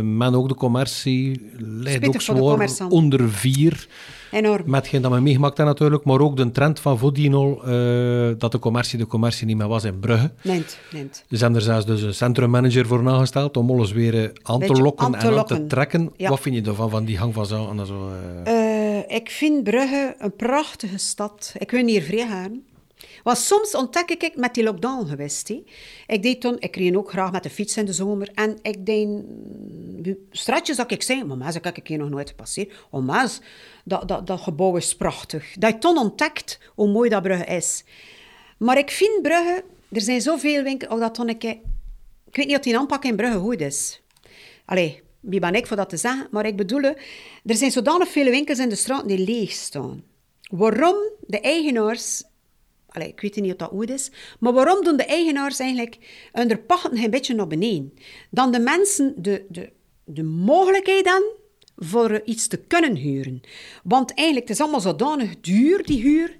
men 0.00 0.34
ook 0.34 0.48
de 0.48 0.54
commercie 0.54 1.50
leidt 1.58 2.04
Spittig 2.04 2.30
ook 2.30 2.66
zwaar 2.68 2.88
onder 2.88 3.30
vier. 3.30 3.86
Enorm. 4.34 4.62
Met 4.66 4.80
hetgeen 4.80 5.02
dat 5.02 5.12
we 5.12 5.20
meegemaakt 5.20 5.56
hebben 5.56 5.74
natuurlijk, 5.74 6.04
maar 6.04 6.20
ook 6.20 6.36
de 6.36 6.50
trend 6.50 6.80
van 6.80 6.98
voordien 6.98 7.34
al, 7.34 7.64
eh, 7.64 8.34
dat 8.38 8.52
de 8.52 8.58
commercie 8.58 8.98
de 8.98 9.06
commercie 9.06 9.46
niet 9.46 9.56
meer 9.56 9.68
was 9.68 9.84
in 9.84 9.98
Brugge. 9.98 10.30
Neemt, 10.42 10.78
neemt. 10.92 11.24
Ze 11.28 11.36
zijn 11.36 11.54
er 11.54 11.60
zelfs 11.60 11.86
dus 11.86 12.02
een 12.02 12.14
centrummanager 12.14 12.86
voor 12.86 13.02
nagesteld 13.02 13.56
om 13.56 13.70
alles 13.70 13.92
weer 13.92 14.22
eh, 14.22 14.28
aan 14.42 14.60
te 14.60 14.72
lokken 14.72 15.06
aan 15.06 15.12
te 15.12 15.26
en 15.26 15.38
aan 15.38 15.44
te 15.44 15.66
trekken. 15.66 16.12
Ja. 16.16 16.28
Wat 16.28 16.40
vind 16.40 16.54
je 16.54 16.62
ervan, 16.62 16.90
van 16.90 17.04
die 17.04 17.18
hang 17.18 17.34
van 17.34 17.46
zaken 17.46 17.78
en 17.78 17.86
zo? 17.86 18.10
Eh, 18.44 19.16
ik 19.16 19.30
vind 19.30 19.64
Brugge 19.64 20.14
een 20.18 20.36
prachtige 20.36 20.98
stad. 20.98 21.52
Ik 21.58 21.70
wil 21.70 21.86
hier 21.86 22.02
vrij 22.02 22.26
gaan. 22.26 22.62
Want 23.24 23.38
soms 23.38 23.74
ontdek 23.74 24.10
ik 24.10 24.36
met 24.36 24.54
die 24.54 24.64
lockdown 24.64 25.06
geweest. 25.06 25.48
Ik 26.06 26.22
deed 26.22 26.40
toen, 26.40 26.56
ik 26.58 26.76
reed 26.76 26.96
ook 26.96 27.10
graag 27.10 27.32
met 27.32 27.42
de 27.42 27.50
fiets 27.50 27.76
in 27.76 27.84
de 27.84 27.92
zomer. 27.92 28.30
En 28.34 28.58
ik 28.62 28.86
deed 28.86 29.08
straatjes 30.30 30.76
dat 30.76 30.90
ik 30.90 31.02
zei, 31.02 31.24
maar 31.24 31.52
dat 31.52 31.64
heb 31.64 31.76
ik 31.76 31.88
hier 31.88 31.98
nog 31.98 32.08
nooit 32.08 32.28
gepasseerd. 32.28 32.72
Oh, 32.90 33.24
dat, 33.84 34.08
dat, 34.08 34.26
dat 34.26 34.40
gebouw 34.40 34.76
is 34.76 34.96
prachtig. 34.96 35.54
Dat 35.58 35.72
je 35.72 35.78
toen 35.78 35.98
ontdekt 35.98 36.58
hoe 36.74 36.88
mooi 36.88 37.10
dat 37.10 37.22
Brugge 37.22 37.44
is. 37.44 37.84
Maar 38.58 38.78
ik 38.78 38.90
vind 38.90 39.22
Brugge, 39.22 39.64
er 39.92 40.00
zijn 40.00 40.20
zoveel 40.20 40.62
winkels, 40.62 40.90
ook 40.90 41.00
dat 41.00 41.14
toen 41.14 41.28
ik, 41.28 41.44
ik 41.44 42.36
weet 42.36 42.46
niet 42.46 42.56
of 42.56 42.62
die 42.62 42.78
aanpak 42.78 43.04
in 43.04 43.16
Brugge 43.16 43.38
goed 43.38 43.60
is. 43.60 44.00
Allee, 44.64 45.02
wie 45.20 45.40
ben 45.40 45.54
ik 45.54 45.66
voor 45.66 45.76
dat 45.76 45.88
te 45.88 45.96
zeggen? 45.96 46.28
Maar 46.30 46.46
ik 46.46 46.56
bedoel, 46.56 46.82
er 46.82 47.56
zijn 47.56 47.70
zodanig 47.70 48.08
veel 48.08 48.30
winkels 48.30 48.58
in 48.58 48.68
de 48.68 48.76
straat 48.76 49.08
die 49.08 49.18
leeg 49.18 49.50
staan. 49.52 50.04
Waarom 50.50 50.96
de 51.20 51.40
eigenaars... 51.40 52.22
Ik 53.02 53.20
weet 53.20 53.36
niet 53.36 53.52
of 53.52 53.56
dat 53.56 53.68
goed 53.68 53.90
is. 53.90 54.10
Maar 54.38 54.52
waarom 54.52 54.84
doen 54.84 54.96
de 54.96 55.04
eigenaars 55.04 55.58
eigenlijk 55.58 56.28
hun 56.32 56.66
pachten 56.66 56.98
een 56.98 57.10
beetje 57.10 57.34
naar 57.34 57.46
beneden? 57.46 57.92
Dan 58.30 58.52
de 58.52 58.58
mensen 58.58 59.14
de, 59.16 59.44
de, 59.48 59.72
de 60.04 60.22
mogelijkheid 60.22 61.04
dan 61.04 61.22
voor 61.76 62.22
iets 62.24 62.46
te 62.46 62.56
kunnen 62.56 62.96
huren. 62.96 63.40
Want 63.82 64.14
eigenlijk, 64.14 64.48
het 64.48 64.56
is 64.56 64.62
allemaal 64.62 64.80
zodanig 64.80 65.40
duur, 65.40 65.84
die 65.84 66.02
huur. 66.02 66.38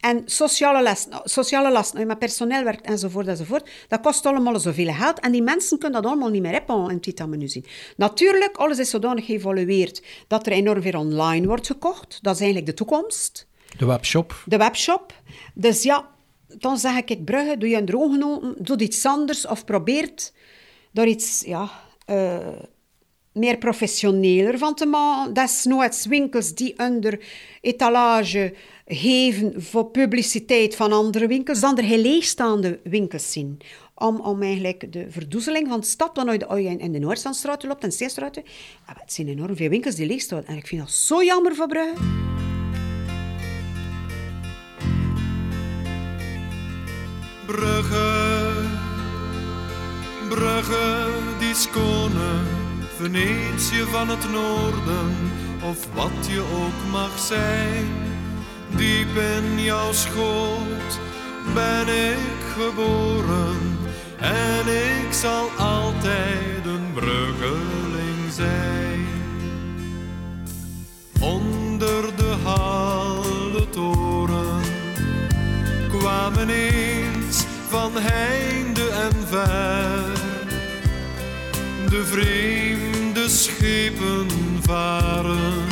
En 0.00 0.22
sociale 0.24 0.82
lasten, 0.82 1.20
sociale 1.24 1.72
lasten, 1.72 1.92
als 1.92 2.02
je 2.02 2.06
met 2.06 2.18
personeel 2.18 2.64
werkt 2.64 2.86
enzovoort, 2.86 3.26
enzovoort, 3.26 3.70
dat 3.88 4.00
kost 4.00 4.26
allemaal 4.26 4.60
zoveel 4.60 4.92
geld. 4.92 5.20
En 5.20 5.32
die 5.32 5.42
mensen 5.42 5.78
kunnen 5.78 6.02
dat 6.02 6.10
allemaal 6.10 6.30
niet 6.30 6.42
meer 6.42 6.52
hebben 6.52 7.00
in 7.02 7.38
nu 7.38 7.48
zien. 7.48 7.64
Natuurlijk, 7.96 8.56
alles 8.56 8.78
is 8.78 8.90
zodanig 8.90 9.26
geëvolueerd 9.26 10.02
dat 10.26 10.46
er 10.46 10.52
enorm 10.52 10.82
veel 10.82 11.00
online 11.00 11.46
wordt 11.46 11.66
gekocht. 11.66 12.18
Dat 12.22 12.34
is 12.34 12.40
eigenlijk 12.40 12.70
de 12.70 12.84
toekomst. 12.84 13.46
De 13.78 13.86
webshop. 13.86 14.42
De 14.46 14.56
webshop. 14.56 15.12
Dus 15.54 15.82
ja, 15.82 16.08
dan 16.58 16.78
zeg 16.78 16.96
ik, 16.96 17.04
kijk, 17.04 17.24
Brugge, 17.24 17.58
doe 17.58 17.68
je 17.68 17.76
een 17.76 17.84
droge 17.84 18.24
open, 18.24 18.54
doe 18.58 18.78
iets 18.78 19.06
anders 19.06 19.46
of 19.46 19.64
probeert 19.64 20.32
door 20.92 21.06
iets, 21.06 21.42
ja, 21.46 21.70
eh, 22.06 22.38
meer 23.32 23.58
professioneler 23.58 24.58
van 24.58 24.74
te 24.74 24.86
maken. 24.86 25.34
Desnoods 25.34 26.06
winkels 26.06 26.54
die 26.54 26.78
onder 26.78 27.20
etalage 27.60 28.54
geven 28.86 29.62
voor 29.62 29.86
publiciteit 29.90 30.76
van 30.76 30.92
andere 30.92 31.26
winkels, 31.26 31.60
dan 31.60 31.78
er 31.78 31.84
heel 31.84 31.98
leegstaande 31.98 32.80
winkels 32.82 33.32
zien. 33.32 33.60
Om, 33.94 34.20
om 34.20 34.42
eigenlijk 34.42 34.92
de 34.92 35.06
verdoezeling 35.08 35.68
van 35.68 35.80
de 35.80 35.86
stad, 35.86 36.14
dan 36.14 36.46
als 36.46 36.60
je 36.60 36.76
in 36.76 36.92
de 36.92 36.98
Noordstandstraat 36.98 37.62
loopt 37.62 37.82
en 37.82 37.88
de 37.88 37.94
Steenstraat, 37.94 38.36
ah, 38.86 38.96
het 38.98 39.12
zijn 39.12 39.28
enorm 39.28 39.56
veel 39.56 39.68
winkels 39.68 39.94
die 39.94 40.06
leeg 40.06 40.20
staan. 40.20 40.44
En 40.44 40.56
ik 40.56 40.66
vind 40.66 40.80
dat 40.80 40.90
zo 40.90 41.22
jammer 41.22 41.54
voor 41.54 41.66
Brugge. 41.66 42.53
Brugge, 47.46 48.52
Brugge, 50.28 51.06
die 51.38 51.54
skone, 51.54 52.30
Venetië 52.96 53.84
van 53.90 54.08
het 54.08 54.30
noorden, 54.30 55.16
of 55.62 55.86
wat 55.94 56.26
je 56.28 56.40
ook 56.40 56.90
mag 56.90 57.18
zijn. 57.18 57.86
Diep 58.76 59.16
in 59.16 59.62
jouw 59.62 59.92
schoot 59.92 60.98
ben 61.54 61.88
ik 61.88 62.40
geboren 62.56 63.78
en 64.20 64.66
ik 64.68 65.12
zal 65.12 65.48
altijd 65.58 66.64
een 66.64 66.92
Bruggeling 66.94 68.32
zijn. 68.32 69.06
Onder 71.20 72.16
de 72.16 72.34
halle 72.44 73.68
toren 73.70 74.62
kwamen 75.88 76.48
eens 76.48 76.93
van 77.74 77.92
heinde 77.96 78.88
en 78.88 79.26
ver 79.28 80.12
de 81.88 82.04
vreemde 82.04 83.28
schepen 83.28 84.26
varen. 84.62 85.64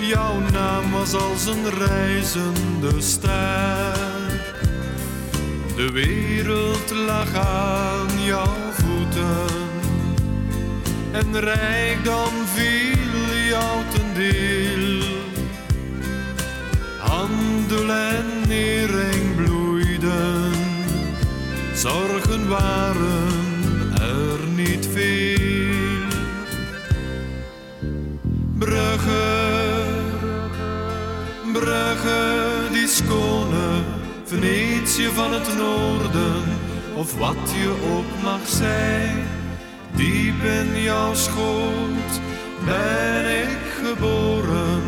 Jouw 0.00 0.38
naam 0.52 0.90
was 0.90 1.14
als 1.14 1.46
een 1.46 1.70
reizende 1.70 3.00
ster. 3.00 3.96
De 5.76 5.90
wereld 5.92 6.90
lag 6.90 7.34
aan 7.34 8.22
jouw 8.24 8.56
voeten 8.72 9.56
en 11.12 11.40
rijkdom 11.40 12.32
viel 12.54 13.36
jou 13.48 13.82
ten 13.92 14.14
deel. 14.14 15.02
Handel 16.98 17.92
en 17.92 18.26
nering 18.48 19.17
zorgen 21.78 22.48
waren 22.48 23.92
er 24.00 24.48
niet 24.54 24.88
veel. 24.92 26.06
Brugge, 28.58 29.84
Brugge, 31.52 32.46
die 32.72 32.86
skone, 32.88 33.82
Venetië 34.24 35.08
van 35.14 35.32
het 35.32 35.56
noorden, 35.56 36.42
of 36.96 37.18
wat 37.18 37.52
je 37.54 37.74
ook 37.94 38.22
mag 38.22 38.48
zijn. 38.48 39.26
Diep 39.96 40.42
in 40.42 40.82
jouw 40.82 41.14
schoot 41.14 42.12
ben 42.64 43.40
ik 43.42 43.58
geboren 43.84 44.82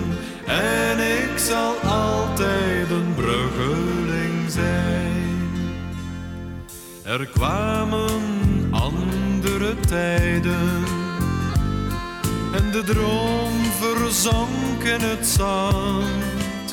en 0.47 0.99
ik 0.99 1.38
zal 1.38 1.74
altijd 1.91 2.91
een 2.91 3.14
bruggeling 3.14 4.51
zijn. 4.51 5.00
Er 7.11 7.27
kwamen 7.27 8.23
andere 8.71 9.75
tijden 9.81 10.85
en 12.53 12.71
de 12.73 12.83
droom 12.85 13.65
verzonk 13.81 14.83
in 14.83 15.01
het 15.01 15.27
zand. 15.27 16.73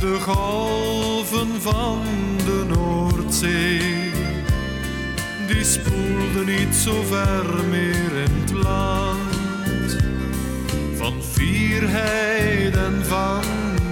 De 0.00 0.18
golven 0.20 1.48
van 1.60 2.02
de 2.36 2.64
Noordzee 2.68 4.10
die 5.46 5.64
spoelde 5.64 6.44
niet 6.44 6.74
zo 6.74 7.02
ver 7.02 7.64
meer 7.70 8.12
in 8.24 8.40
het 8.40 8.52
land. 8.52 9.96
Van 10.96 11.22
fierheid 11.32 12.76
en 12.76 13.04
van 13.04 13.44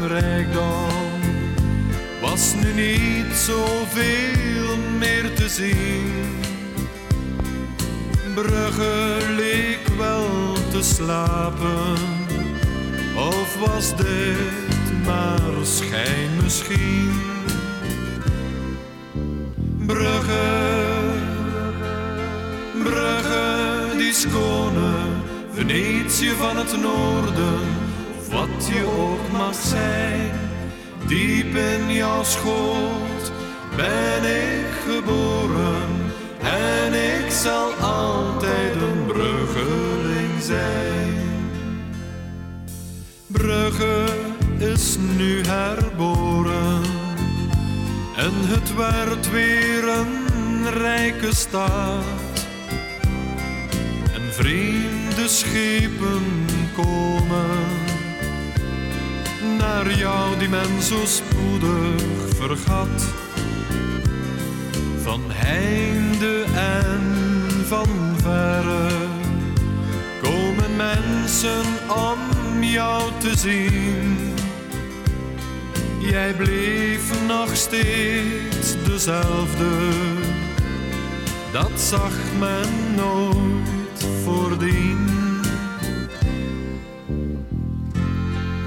rijkdom 0.07 1.21
was 2.21 2.55
nu 2.63 2.83
niet 2.83 3.37
zoveel 3.37 4.42
meer 5.59 5.71
te 5.71 5.75
zien. 5.75 6.41
Brugge 8.35 9.17
leek 9.37 9.89
wel 9.99 10.53
te 10.71 10.83
slapen, 10.83 11.93
of 13.17 13.57
was 13.67 13.97
dit 13.97 15.05
maar 15.05 15.41
schijn 15.63 16.31
misschien? 16.43 17.11
Brugge, 19.87 20.51
Brugge, 22.83 23.97
die 23.97 24.13
skone, 24.13 24.93
Venetië 25.53 26.31
van 26.31 26.57
het 26.57 26.81
noorden, 26.83 27.61
of 28.19 28.33
wat 28.33 28.69
je 28.73 28.85
ook 28.99 29.39
mag 29.39 29.55
zijn. 29.55 30.31
Diep 31.07 31.55
in 31.55 31.93
jouw 31.93 32.23
schoot 32.23 33.12
ben 33.77 34.25
ik 34.25 34.67
geboren 34.87 35.89
en 36.41 36.93
ik 36.93 37.31
zal 37.31 37.73
altijd 37.73 38.75
een 38.75 39.07
bruggeling 39.07 40.43
zijn. 40.43 41.15
Brugge 43.27 44.05
is 44.59 44.97
nu 45.17 45.41
herboren 45.43 46.83
en 48.17 48.33
het 48.35 48.75
werd 48.75 49.31
weer 49.31 49.89
een 49.89 50.71
rijke 50.71 51.35
stad. 51.35 52.05
En 54.15 54.33
vreemde 54.33 55.29
schepen 55.29 56.47
komen 56.75 57.91
naar 59.59 59.95
jou 59.95 60.39
die 60.39 60.49
men 60.49 60.83
zo 60.83 60.97
spoedig 61.05 62.03
vergat. 62.37 63.31
Van 65.03 65.23
heinde 65.29 66.45
en 66.55 67.01
van 67.67 67.89
verre 68.23 68.89
komen 70.23 70.77
mensen 70.77 71.65
om 71.89 72.63
jou 72.63 73.11
te 73.19 73.37
zien. 73.37 74.17
Jij 76.01 76.35
bleef 76.35 77.27
nog 77.27 77.57
steeds 77.57 78.85
dezelfde, 78.87 79.89
dat 81.53 81.81
zag 81.81 82.13
men 82.39 82.95
nooit 82.95 84.07
voordien. 84.25 85.13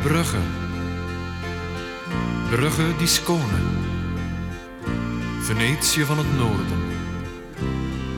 Brugge, 0.04 0.38
Brugge 2.50 2.96
die 2.98 3.08
skone, 3.08 3.75
Venetië 5.46 6.06
van 6.06 6.18
het 6.18 6.38
noorden, 6.38 6.80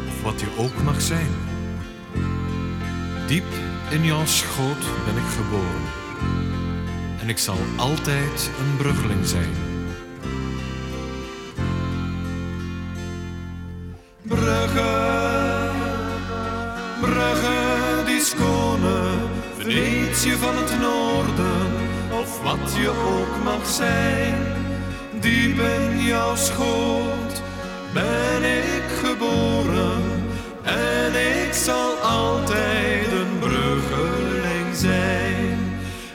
of 0.08 0.22
wat 0.24 0.40
je 0.40 0.48
ook 0.58 0.84
mag 0.84 1.02
zijn. 1.02 1.32
Diep 3.28 3.46
in 3.90 4.06
jouw 4.06 4.26
schoot 4.26 4.86
ben 5.06 5.18
ik 5.18 5.30
geboren 5.36 6.06
en 7.22 7.30
ik 7.30 7.38
zal 7.38 7.58
altijd 7.76 8.50
een 8.60 8.78
bruggeling 8.78 9.26
zijn. 9.26 9.54
Brugge, 14.22 15.70
Brugge 17.02 18.04
die 18.06 18.22
skone, 18.22 19.12
Venetië 19.58 20.32
van 20.32 20.56
het 20.56 20.80
noorden, 20.80 21.72
of 22.12 22.42
wat 22.42 22.76
je 22.76 22.90
ook 22.90 23.44
mag 23.44 23.68
zijn. 23.68 24.36
Diep 25.28 25.60
in 25.60 26.00
jouw 26.06 26.36
schoot 26.36 27.42
ben 27.94 28.44
ik 28.44 28.84
geboren 29.04 30.02
en 30.64 31.12
ik 31.46 31.54
zal 31.54 31.92
altijd 31.94 33.12
een 33.12 33.40
bruggeling 33.40 34.76
zijn. 34.76 35.58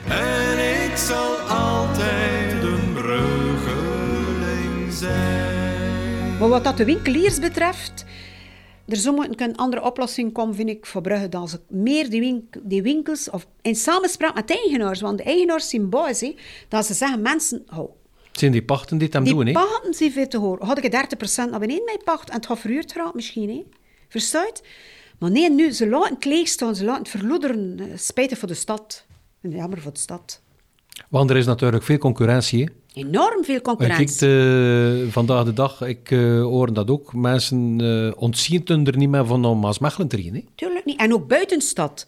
En 0.07 0.83
ik 0.85 0.97
zal 0.97 1.35
altijd 1.35 2.63
een 2.63 2.93
bruggeling 2.93 4.93
zijn. 4.93 6.37
Wat 6.37 6.63
dat 6.63 6.77
de 6.77 6.85
winkeliers 6.85 7.39
betreft, 7.39 8.05
er 8.87 8.97
zou 8.97 9.27
een 9.37 9.55
andere 9.55 9.83
oplossing 9.83 10.33
komen, 10.33 10.55
vind 10.55 10.69
ik, 10.69 10.85
voor 10.85 11.01
Brugge, 11.01 11.29
dan 11.29 11.49
ze 11.49 11.59
meer 11.67 12.09
die, 12.09 12.19
wink- 12.19 12.57
die 12.63 12.81
winkels, 12.81 13.29
of 13.29 13.47
in 13.61 13.75
samenspraak 13.75 14.35
met 14.35 14.47
de 14.47 14.53
eigenaars, 14.53 15.01
want 15.01 15.17
de 15.17 15.23
eigenaars 15.23 15.69
zijn 15.69 15.89
boos, 15.89 16.25
dat 16.67 16.85
ze 16.85 16.93
zeggen, 16.93 17.21
mensen, 17.21 17.63
Het 17.69 17.89
zijn 18.39 18.51
die 18.51 18.63
pachten 18.63 18.97
die 18.97 19.05
het 19.07 19.15
hem 19.15 19.25
doen, 19.25 19.45
die 19.45 19.53
hè? 19.57 19.65
pachten 19.65 19.93
zijn 19.93 20.11
veel 20.11 20.27
te 20.27 20.37
horen. 20.37 20.65
Had 20.65 20.83
ik 20.83 20.91
30% 21.47 21.49
naar 21.49 21.59
beneden 21.59 21.85
mijn 21.85 22.01
pacht 22.03 22.29
en 22.29 22.35
het 22.35 22.45
gaat 22.45 22.59
verhuurd 22.59 22.91
geraakt 22.91 23.13
misschien, 23.15 23.49
hè. 23.49 23.63
Verstuit? 24.09 24.63
Maar 25.19 25.31
nee, 25.31 25.49
nu, 25.49 25.71
ze 25.71 25.87
laten 25.87 26.13
het 26.15 26.25
leeg 26.25 26.47
staan, 26.47 26.75
ze 26.75 26.83
laten 26.85 27.01
het 27.01 27.11
verloederen. 27.11 27.79
Eh, 27.79 27.85
Spijtig 27.97 28.37
voor 28.37 28.47
de 28.47 28.53
stad. 28.53 29.05
Jammer 29.41 29.81
voor 29.81 29.93
de 29.93 29.99
stad. 29.99 30.41
Want 31.09 31.29
er 31.29 31.37
is 31.37 31.45
natuurlijk 31.45 31.83
veel 31.83 31.97
concurrentie. 31.97 32.63
hè. 32.63 33.01
Enorm 33.01 33.43
veel 33.43 33.61
concurrentie. 33.61 34.05
kijkt 34.17 34.21
eh, 35.07 35.11
vandaag 35.13 35.43
de 35.45 35.53
dag, 35.53 35.81
ik 35.81 36.11
eh, 36.11 36.41
hoor 36.41 36.73
dat 36.73 36.89
ook, 36.89 37.13
mensen 37.13 37.81
eh 37.81 38.21
ontzien 38.21 38.61
het 38.65 38.87
er 38.87 38.97
niet 38.97 39.09
meer 39.09 39.25
van 39.25 39.45
om 39.45 39.59
Maasmechelen 39.59 40.07
te 40.07 40.15
rijden. 40.15 40.33
hè. 40.35 40.41
Tuurlijk 40.55 40.85
niet. 40.85 40.99
En 40.99 41.13
ook 41.13 41.27
buiten 41.27 41.61
stad. 41.61 42.07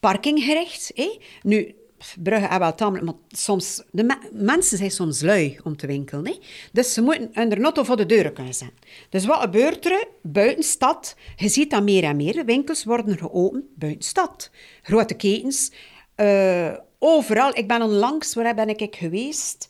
Parkinggericht. 0.00 0.90
Hè? 0.94 1.18
Nu, 1.42 1.74
Brugge 2.22 2.46
en 2.46 2.58
wel 2.58 2.74
tamelijk, 2.74 3.04
maar 3.06 3.14
soms... 3.28 3.82
De 3.90 4.04
me- 4.04 4.28
mensen 4.32 4.78
zijn 4.78 4.90
soms 4.90 5.20
lui 5.20 5.58
om 5.64 5.76
te 5.76 5.86
winkelen. 5.86 6.26
Hè? 6.26 6.38
Dus 6.72 6.92
ze 6.92 7.02
moeten 7.02 7.30
hun 7.32 7.62
auto 7.64 7.82
voor 7.82 7.96
de 7.96 8.06
deuren 8.06 8.32
kunnen 8.32 8.54
zetten. 8.54 8.78
Dus 9.10 9.24
wat 9.26 9.40
gebeurt 9.40 9.84
er 9.86 10.08
buiten 10.22 10.64
stad? 10.64 11.16
Je 11.36 11.48
ziet 11.48 11.70
dat 11.70 11.82
meer 11.82 12.04
en 12.04 12.16
meer. 12.16 12.44
Winkels 12.44 12.84
worden 12.84 13.18
geopend 13.18 13.64
buiten 13.74 14.02
stad. 14.08 14.50
Grote 14.82 15.14
ketens. 15.14 15.70
eh, 16.14 16.74
overal. 16.98 17.56
Ik 17.56 17.68
ben 17.68 17.82
onlangs, 17.82 18.34
waar 18.34 18.54
ben 18.54 18.68
ik 18.68 18.96
geweest? 18.96 19.68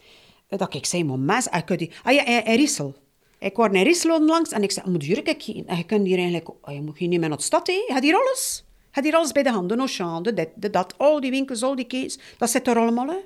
Eh, 0.48 0.58
Dat 0.58 0.74
ik 0.74 0.86
zei, 0.86 1.02
ik 1.02 1.64
kan 1.66 1.76
die- 1.76 1.90
Ah 2.02 2.12
ja, 2.14 2.44
in, 2.44 2.54
Riesel. 2.56 2.94
Ik 3.38 3.56
word 3.56 3.74
in 3.74 3.82
Riesel 3.82 4.14
onlangs 4.14 4.50
en 4.50 4.62
ik 4.62 4.70
zei, 4.70 4.90
moet 4.90 5.02
hier 5.02 5.22
kijken. 5.22 5.66
En 5.66 5.76
je 5.76 5.84
kunt 5.84 6.06
hier 6.06 6.16
eigenlijk... 6.16 6.48
Oh, 6.48 6.74
je 6.74 6.80
moet 6.82 6.98
hier 6.98 7.08
niet 7.08 7.20
meer 7.20 7.28
naar 7.28 7.38
de 7.38 7.44
stad, 7.44 7.66
hè. 7.66 7.72
Je 7.72 7.84
hebt 7.92 8.04
hier 8.04 8.14
alles. 8.16 8.64
Je 8.92 8.96
hebt 8.96 9.06
hier 9.06 9.16
alles 9.16 9.32
bij 9.32 9.42
de 9.42 9.50
hand. 9.50 9.68
De 9.68 9.76
Auchan, 9.76 10.22
de 10.22 10.34
dit, 10.34 10.48
de 10.54 10.70
dat. 10.70 10.94
Al 10.98 11.20
die 11.20 11.30
winkels, 11.30 11.62
al 11.62 11.76
die 11.76 11.84
ketens. 11.84 12.18
Dat 12.38 12.50
zit 12.50 12.66
er 12.66 12.76
allemaal, 12.76 13.06
hè. 13.06 13.16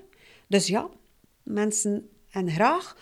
Dus 0.47 0.67
ja, 0.67 0.89
mensen... 1.43 2.09
En 2.31 2.51
graag. 2.51 2.97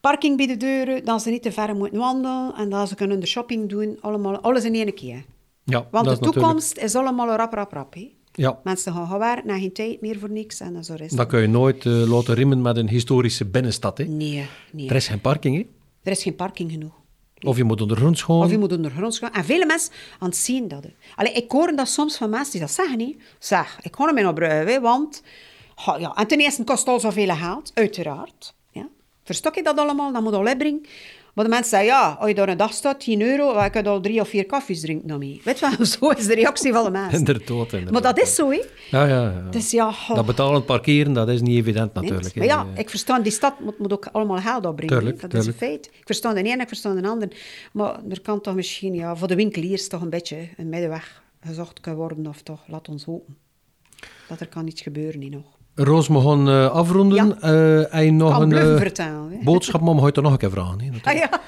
Parking 0.00 0.36
bij 0.36 0.46
de 0.46 0.56
deuren, 0.56 1.04
dat 1.04 1.22
ze 1.22 1.30
niet 1.30 1.42
te 1.42 1.52
ver 1.52 1.76
moeten 1.76 1.98
wandelen. 1.98 2.54
En 2.56 2.68
dat 2.68 2.88
ze 2.88 2.94
kunnen 2.94 3.20
de 3.20 3.26
shopping 3.26 3.68
doen. 3.68 3.98
Allemaal, 4.00 4.38
alles 4.40 4.64
in 4.64 4.74
één 4.74 4.94
keer. 4.94 5.24
Ja, 5.64 5.86
Want 5.90 6.04
de 6.04 6.10
natuurlijk- 6.10 6.32
toekomst 6.32 6.76
is 6.78 6.94
allemaal 6.94 7.36
rap, 7.36 7.52
rap, 7.52 7.72
rap, 7.72 7.94
hè. 7.94 8.12
Ja, 8.32 8.60
Mensen 8.64 8.92
gaan 8.92 9.18
werken, 9.18 9.50
en 9.50 9.60
geen 9.60 9.72
tijd 9.72 10.00
meer 10.00 10.18
voor 10.18 10.30
niks. 10.30 10.60
En 10.60 10.84
zo 10.84 10.92
is 10.92 10.98
dat 11.10 11.18
het. 11.18 11.28
kun 11.28 11.40
je 11.40 11.46
nooit 11.48 11.86
eh, 11.86 11.92
laten 12.10 12.34
rimmen 12.34 12.62
met 12.62 12.76
een 12.76 12.88
historische 12.88 13.44
binnenstad. 13.44 13.98
Hè. 13.98 14.04
Nee, 14.04 14.46
nee. 14.72 14.88
Er 14.88 14.96
is 14.96 15.08
geen 15.08 15.20
parking, 15.20 15.56
hè. 15.56 15.66
Er 16.02 16.10
is 16.12 16.22
geen 16.22 16.34
parking 16.36 16.70
genoeg. 16.70 16.92
Of 17.44 17.56
je 17.56 17.64
moet 17.64 17.80
ondergronds 17.80 18.22
gaan. 18.22 18.36
Of 18.36 18.50
je 18.50 18.58
moet 18.58 18.72
ondergronds 18.72 19.18
gaan. 19.18 19.32
En 19.32 19.44
vele 19.44 19.66
mensen 19.66 19.92
aan 20.18 20.32
zien 20.32 20.68
dat. 20.68 20.84
Allee, 21.14 21.32
ik 21.32 21.50
hoor 21.50 21.76
dat 21.76 21.88
soms 21.88 22.16
van 22.16 22.30
mensen 22.30 22.52
die 22.52 22.60
dat 22.60 22.70
zeggen. 22.70 22.98
Niet. 22.98 23.22
Zeg, 23.38 23.78
ik 23.82 23.96
ga 23.96 24.04
niet 24.04 24.14
meer 24.14 24.24
naar 24.24 24.32
Brugge, 24.32 24.80
want... 24.80 25.22
Ja, 25.98 26.14
en 26.14 26.26
ten 26.26 26.38
eerste 26.38 26.64
kost 26.64 26.88
al 26.88 27.00
zoveel 27.00 27.34
geld, 27.34 27.70
uiteraard. 27.74 28.54
Ja. 28.70 28.88
Verstok 29.24 29.54
je 29.54 29.62
dat 29.62 29.78
allemaal, 29.78 30.12
dat 30.12 30.22
moet 30.22 30.32
al 30.32 30.46
inbrengen. 30.46 30.86
Maar 31.34 31.44
de 31.44 31.50
mensen 31.50 31.70
zeggen, 31.70 31.88
ja, 31.88 32.16
als 32.18 32.28
je 32.28 32.34
daar 32.34 32.48
een 32.48 32.56
dag 32.56 32.72
staat, 32.72 33.00
10 33.00 33.22
euro, 33.22 33.54
dan 33.54 33.70
kan 33.70 33.82
je 33.82 33.88
al 33.88 34.00
drie 34.00 34.20
of 34.20 34.28
vier 34.28 34.46
koffies 34.46 34.80
drinken 34.80 35.08
dan 35.08 35.18
mee. 35.18 35.40
Weet 35.44 35.58
je 35.58 35.74
wel, 35.76 35.86
zo 35.98 36.08
is 36.08 36.26
de 36.26 36.34
reactie 36.34 36.72
van 36.72 36.84
de 36.84 36.90
mensen. 37.00 37.18
Inderdaad, 37.18 37.48
inderdaad. 37.48 37.90
Maar 37.90 38.02
dat 38.02 38.18
is 38.18 38.34
zo, 38.34 38.50
hè. 38.50 38.60
Ja, 38.90 39.04
ja, 39.04 39.22
ja. 39.22 39.50
Dus 39.50 39.70
ja, 39.70 39.88
oh, 39.88 40.14
Dat 40.14 40.26
betalend 40.26 40.66
parkeren, 40.66 41.12
dat 41.12 41.28
is 41.28 41.40
niet 41.40 41.58
evident 41.58 41.94
nee. 41.94 42.02
natuurlijk. 42.02 42.34
Maar 42.34 42.46
ja, 42.46 42.66
ik 42.74 42.90
versta, 42.90 43.20
die 43.20 43.32
stad 43.32 43.60
moet, 43.60 43.78
moet 43.78 43.92
ook 43.92 44.08
allemaal 44.12 44.38
geld 44.38 44.66
opbrengen. 44.66 44.98
Tuurlijk, 44.98 45.20
dat 45.20 45.34
is 45.34 45.46
een 45.46 45.52
feit. 45.52 45.86
Ik 45.86 46.02
versta 46.04 46.32
de 46.32 46.42
ene, 46.42 46.62
ik 46.62 46.68
versta 46.68 46.94
de 46.94 47.08
ander. 47.08 47.28
Maar 47.72 48.00
er 48.08 48.20
kan 48.20 48.40
toch 48.40 48.54
misschien 48.54 48.94
ja, 48.94 49.16
voor 49.16 49.28
de 49.28 49.36
winkeliers 49.36 49.88
toch 49.88 50.02
een 50.02 50.10
beetje 50.10 50.48
een 50.56 50.68
middenweg 50.68 51.22
gezocht 51.40 51.80
kunnen 51.80 52.00
worden. 52.00 52.26
Of 52.26 52.42
toch, 52.42 52.60
laat 52.66 52.88
ons 52.88 53.04
hopen. 53.04 53.36
Dat 54.28 54.40
er 54.40 54.48
kan 54.48 54.66
iets 54.66 54.82
gebeuren 54.82 55.20
hier 55.20 55.30
nog. 55.30 55.53
Roos, 55.74 56.08
we 56.08 56.20
gaan 56.20 56.48
eh, 56.48 56.70
afronden. 56.70 57.36
Ja. 57.40 58.00
Je 58.00 58.12
nog 58.12 58.38
een 58.38 58.52
eh, 58.52 59.44
boodschap, 59.44 59.80
maar 59.80 59.94
mag 59.94 60.04
je 60.04 60.12
toch 60.12 60.24
nog 60.24 60.32
een 60.32 60.38
keer 60.38 60.50
vragen. 60.50 60.80
Hè. 60.80 60.90
Ah, 61.02 61.16
ja. 61.16 61.30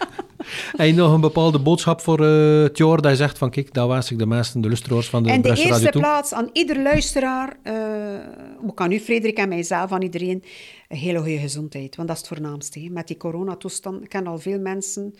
En 0.77 0.95
nog 0.95 1.13
een 1.13 1.21
bepaalde 1.21 1.59
boodschap 1.59 2.01
voor 2.01 2.25
eh, 2.25 2.63
het 2.63 2.79
jaar 2.79 3.01
dat 3.01 3.11
je 3.11 3.17
zegt 3.17 3.39
van 3.39 3.51
kijk, 3.51 3.75
dat 3.75 3.89
wens 3.89 4.11
ik 4.11 4.19
de 4.19 4.27
mensen, 4.27 4.61
de 4.61 4.69
lustraars 4.69 5.09
van 5.09 5.23
de 5.23 5.31
En 5.31 5.43
de 5.43 5.55
eerste 5.57 5.91
plaats 5.91 6.33
aan 6.33 6.51
ieder 6.53 6.83
luisteraar, 6.83 7.57
ook 8.67 8.81
aan 8.81 8.93
u 8.93 8.99
Frederik 8.99 9.39
en 9.39 9.49
mijzelf, 9.49 9.93
aan 9.93 10.03
iedereen, 10.03 10.43
een 10.89 10.97
hele 10.97 11.19
goede 11.19 11.39
gezondheid. 11.39 11.97
Want 11.97 12.09
dat 12.09 12.17
is 12.17 12.29
het 12.29 12.39
voornaamste. 12.39 12.81
hè. 12.81 12.89
Met 12.89 13.07
die 13.07 13.17
coronatoestand, 13.17 14.03
ik 14.03 14.09
ken 14.09 14.27
al 14.27 14.39
veel 14.39 14.59
mensen 14.59 15.15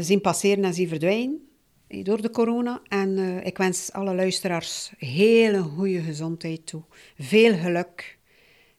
zien 0.00 0.20
passeren 0.20 0.64
en 0.64 0.74
zien 0.74 0.88
verdwijnen 0.88 1.53
door 2.02 2.22
de 2.22 2.30
corona. 2.30 2.80
En 2.88 3.18
eh, 3.18 3.46
ik 3.46 3.56
wens 3.58 3.92
alle 3.92 4.14
luisteraars 4.14 4.92
hele 4.98 5.60
goede 5.62 6.00
gezondheid 6.00 6.66
toe. 6.66 6.82
Veel 7.18 7.54
geluk. 7.56 8.18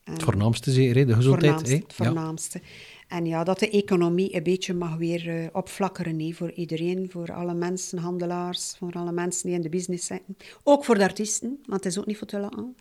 En 0.03 0.13
Het 0.13 0.23
voornaamste 0.23 0.71
zeker, 0.71 0.95
hè, 0.95 1.05
de 1.05 1.13
gezondheid. 1.13 1.51
voornaamste, 1.53 1.75
het 1.75 1.95
Ja. 1.97 2.05
voornaamste. 2.05 2.61
En 3.07 3.25
ja, 3.25 3.43
dat 3.43 3.59
de 3.59 3.69
economie 3.69 4.35
een 4.35 4.43
beetje 4.43 4.73
mag 4.73 4.95
weer 4.97 5.29
eh, 5.29 5.47
opflakkeren 5.51 6.19
hè, 6.19 6.31
voor 6.33 6.51
iedereen, 6.51 7.09
voor 7.11 7.33
alle 7.33 7.53
mensen, 7.53 7.97
handelaars, 7.97 8.75
voor 8.77 8.91
alle 8.93 9.11
mensen 9.11 9.45
die 9.47 9.55
in 9.55 9.61
de 9.61 9.69
business 9.69 10.05
zitten. 10.07 10.37
Ook 10.63 10.85
voor 10.85 10.95
de 10.97 11.03
artiesten, 11.03 11.59
want 11.65 11.83
het 11.83 11.93
is 11.93 11.99
ook 11.99 12.05
niet 12.05 12.17
voor 12.17 12.27
te 12.27 12.39
lachen. 12.39 12.75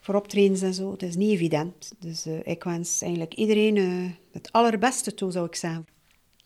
Voor 0.00 0.14
optredens 0.14 0.62
en 0.62 0.74
zo, 0.74 0.90
het 0.92 1.02
is 1.02 1.16
niet 1.16 1.30
evident. 1.30 1.92
Dus 1.98 2.26
eh, 2.26 2.34
ik 2.44 2.64
wens 2.64 3.02
eigenlijk 3.02 3.34
iedereen 3.34 3.76
het 4.32 4.52
allerbeste 4.52 5.14
toe, 5.14 5.30
zou 5.32 5.46
ik 5.46 5.54
zeggen. 5.54 5.86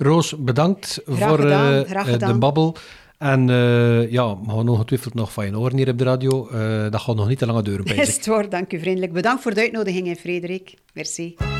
Roos, 0.02 0.34
bedankt 0.38 1.00
Graag 1.04 1.28
voor 1.28 1.38
gedaan, 1.38 1.72
eh, 1.72 1.80
graag 1.88 2.06
eh, 2.06 2.12
de 2.12 2.12
gedaan. 2.12 2.38
babbel. 2.38 2.76
En 3.18 3.50
eh, 3.50 4.10
ja, 4.10 4.40
we 4.40 4.50
gaan 4.50 4.68
ongetwijfeld 4.68 5.14
nog 5.14 5.32
van 5.32 5.46
je 5.46 5.52
horen 5.54 5.76
hier 5.76 5.88
op 5.88 5.98
de 5.98 6.04
radio. 6.04 6.48
Dat 6.90 7.00
gaat 7.00 7.16
nog 7.16 7.28
niet 7.28 7.38
te 7.38 7.46
lange 7.46 7.62
Is 7.84 8.08
ik. 8.08 8.14
het 8.14 8.26
waar, 8.26 8.48
dank 8.48 8.72
u 8.72 8.78
vriendelijk. 8.78 9.12
Bedankt 9.12 9.42
voor 9.42 9.54
de 9.54 9.60
uitnodiging, 9.60 10.16
Frederik. 10.18 10.74
Merci. 10.94 11.51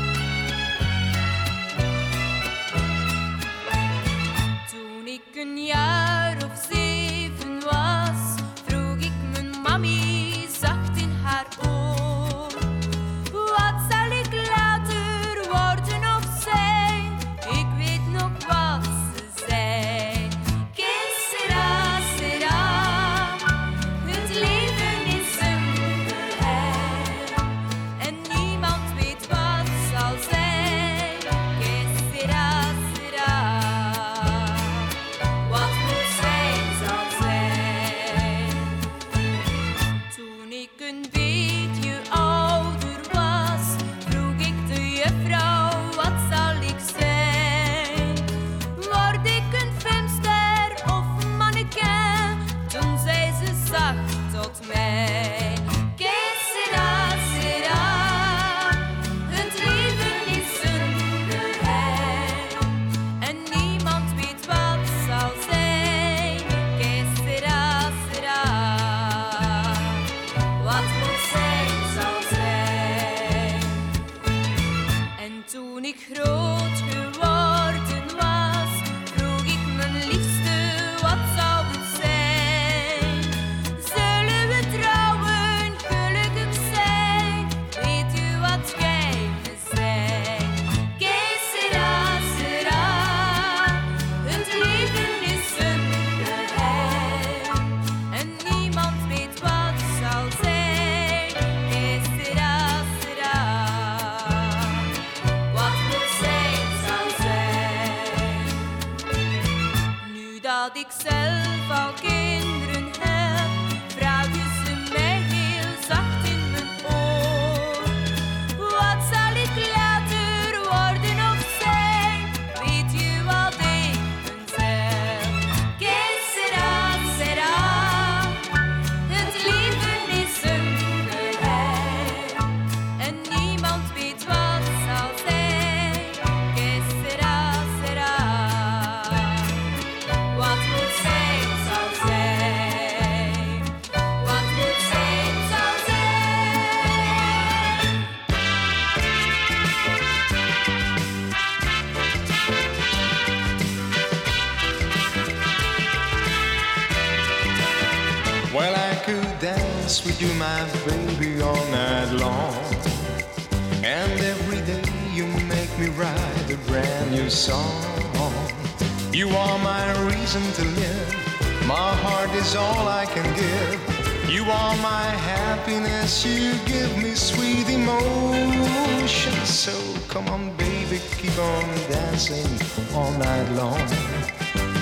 You 176.25 176.53
give 176.65 176.97
me 177.03 177.15
sweet 177.15 177.67
emotion. 177.67 179.33
So 179.45 179.73
come 180.07 180.25
on, 180.29 180.55
baby, 180.55 181.01
keep 181.17 181.37
on 181.37 181.65
dancing 181.91 182.47
all 182.95 183.11
night 183.11 183.49
long. 183.51 183.81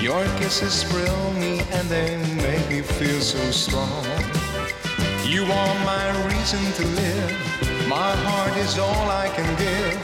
Your 0.00 0.24
kisses 0.38 0.84
thrill 0.84 1.32
me 1.32 1.58
and 1.72 1.88
they 1.88 2.16
make 2.36 2.68
me 2.68 2.80
feel 2.82 3.20
so 3.20 3.40
strong. 3.50 4.04
You 5.24 5.42
are 5.42 5.74
my 5.84 6.10
reason 6.28 6.62
to 6.78 6.84
live. 6.94 7.88
My 7.88 8.14
heart 8.24 8.56
is 8.58 8.78
all 8.78 9.10
I 9.10 9.28
can 9.34 9.50
give. 9.58 9.98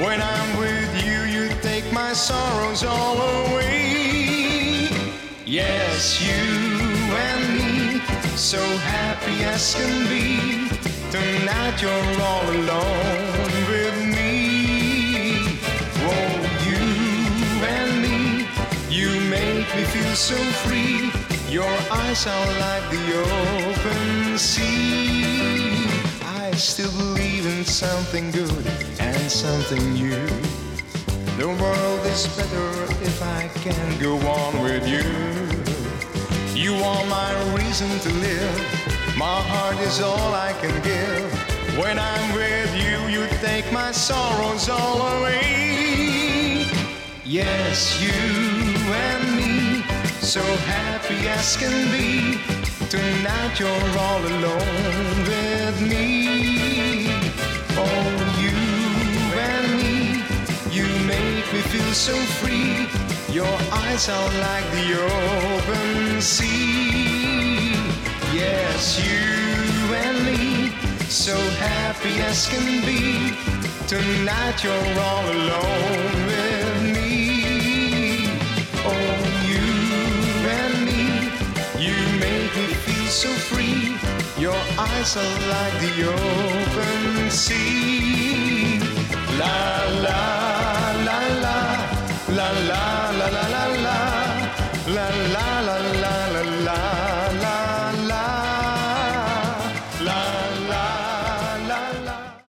When 0.00 0.22
I'm 0.22 0.58
with 0.58 1.04
you, 1.04 1.20
you 1.34 1.48
take 1.60 1.92
my 1.92 2.14
sorrows 2.14 2.82
all 2.82 3.16
away. 3.16 4.88
Yes, 5.44 6.18
you 6.22 6.48
and 7.26 7.42
me, 7.58 8.00
so 8.36 8.60
happy 8.78 9.44
as 9.44 9.74
can 9.74 10.08
be. 10.08 10.67
Tonight 11.68 11.82
you're 11.82 12.22
all 12.24 12.50
alone 12.50 13.52
with 13.68 13.96
me. 14.16 15.58
Oh, 16.00 16.32
you 16.64 16.80
and 17.62 18.00
me, 18.00 18.48
you 18.88 19.20
make 19.28 19.68
me 19.76 19.84
feel 19.84 20.14
so 20.14 20.36
free. 20.64 21.12
Your 21.52 21.68
eyes 21.90 22.26
are 22.26 22.46
like 22.58 22.88
the 22.90 23.04
open 23.20 24.38
sea. 24.38 25.84
I 26.24 26.52
still 26.52 26.90
believe 26.92 27.44
in 27.44 27.66
something 27.66 28.30
good 28.30 28.66
and 28.98 29.30
something 29.30 29.92
new. 29.92 30.26
The 31.36 31.48
world 31.48 32.06
is 32.06 32.26
better 32.28 32.84
if 33.04 33.22
I 33.22 33.48
can 33.60 34.00
go 34.00 34.16
on 34.26 34.62
with 34.62 34.88
you. 34.88 35.04
You 36.54 36.76
are 36.82 37.04
my 37.06 37.54
reason 37.54 37.90
to 38.00 38.08
live. 38.08 39.18
My 39.18 39.42
heart 39.42 39.78
is 39.80 40.00
all 40.00 40.32
I 40.32 40.54
can 40.62 40.82
give. 40.82 41.37
When 41.78 41.96
I'm 41.96 42.34
with 42.34 42.74
you, 42.74 43.06
you 43.06 43.28
take 43.40 43.70
my 43.72 43.92
sorrows 43.92 44.68
all 44.68 45.00
away. 45.18 46.66
Yes, 47.24 48.02
you 48.02 48.10
and 48.10 49.36
me, 49.36 49.84
so 50.20 50.42
happy 50.42 51.28
as 51.28 51.56
can 51.56 51.76
be. 51.92 52.40
Tonight 52.90 53.60
you're 53.60 53.98
all 54.06 54.22
alone 54.26 55.18
with 55.30 55.80
me. 55.88 57.10
Oh, 57.78 58.10
you 58.42 58.58
and 59.38 59.66
me, 59.78 60.24
you 60.74 60.86
make 61.06 61.46
me 61.52 61.60
feel 61.70 61.92
so 61.92 62.16
free. 62.40 62.88
Your 63.32 63.56
eyes 63.70 64.08
are 64.08 64.32
like 64.40 64.68
the 64.72 64.88
open 64.98 66.20
sea. 66.20 67.74
Yes, 68.34 68.98
you 68.98 69.94
and 69.94 70.26
me, 70.26 70.67
so 71.10 71.36
happy 71.58 72.20
as 72.20 72.46
can 72.48 72.84
be. 72.84 73.32
Tonight 73.86 74.62
you're 74.62 75.00
all 75.00 75.24
alone 75.24 76.26
with 76.26 76.82
me. 76.94 78.28
Oh, 78.84 79.16
you 79.48 79.68
and 80.58 80.84
me, 80.84 81.32
you 81.80 81.96
make 82.20 82.54
me 82.56 82.74
feel 82.84 83.06
so 83.06 83.28
free. 83.48 83.96
Your 84.38 84.60
eyes 84.78 85.16
are 85.16 85.36
like 85.48 85.80
the 85.80 86.08
open 86.12 87.30
sea. 87.30 88.78
La 89.38 89.86
la 90.04 90.92
la 91.08 91.20
la 91.44 91.58
la 92.28 92.50
la 92.68 93.10
la 93.18 93.28
la 93.30 93.30
la 93.30 93.66
la 93.76 93.98
la 94.86 95.60
la 95.62 95.76
la. 95.78 95.87